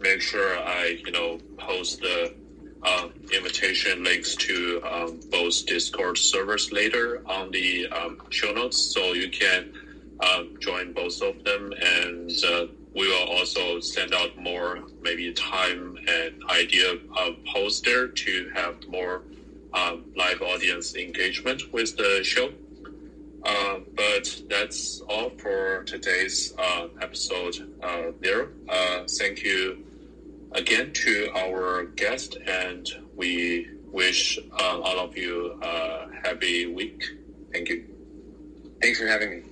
make 0.00 0.20
sure 0.20 0.56
I, 0.60 1.00
you 1.04 1.10
know, 1.10 1.38
post 1.58 2.00
the 2.00 2.34
uh, 2.84 3.08
invitation 3.34 4.04
links 4.04 4.36
to 4.36 4.80
um, 4.84 5.20
both 5.32 5.66
Discord 5.66 6.16
servers 6.16 6.70
later 6.70 7.20
on 7.26 7.50
the 7.50 7.88
um, 7.88 8.22
show 8.30 8.52
notes, 8.52 8.78
so 8.78 9.12
you 9.12 9.28
can 9.28 9.72
um, 10.20 10.56
join 10.60 10.92
both 10.92 11.20
of 11.20 11.42
them. 11.42 11.72
And 11.82 12.30
uh, 12.44 12.66
we 12.94 13.08
will 13.08 13.28
also 13.28 13.80
send 13.80 14.14
out 14.14 14.38
more 14.38 14.84
maybe 15.02 15.32
time 15.32 15.98
and 16.08 16.42
idea 16.48 16.94
uh, 17.16 17.30
posts 17.52 17.80
there 17.80 18.06
to 18.06 18.50
have 18.54 18.76
more 18.86 19.22
um, 19.72 20.04
live 20.16 20.40
audience 20.42 20.94
engagement 20.94 21.72
with 21.72 21.96
the 21.96 22.22
show. 22.22 22.52
Uh, 23.48 23.80
but 23.96 24.42
that's 24.50 25.00
all 25.08 25.30
for 25.38 25.82
today's 25.84 26.52
uh, 26.58 26.88
episode 27.00 27.56
uh, 27.82 28.10
there. 28.20 28.50
Uh, 28.68 29.04
thank 29.18 29.42
you 29.42 29.82
again 30.52 30.92
to 30.92 31.30
our 31.34 31.84
guest, 31.96 32.36
and 32.46 32.86
we 33.16 33.66
wish 33.86 34.38
uh, 34.60 34.80
all 34.80 34.98
of 34.98 35.16
you 35.16 35.58
a 35.62 36.08
happy 36.22 36.66
week. 36.66 37.02
Thank 37.50 37.70
you. 37.70 37.84
Thanks 38.82 39.00
for 39.00 39.06
having 39.06 39.30
me. 39.30 39.42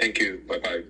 Thank 0.00 0.18
you. 0.18 0.42
Bye 0.48 0.58
bye. 0.58 0.82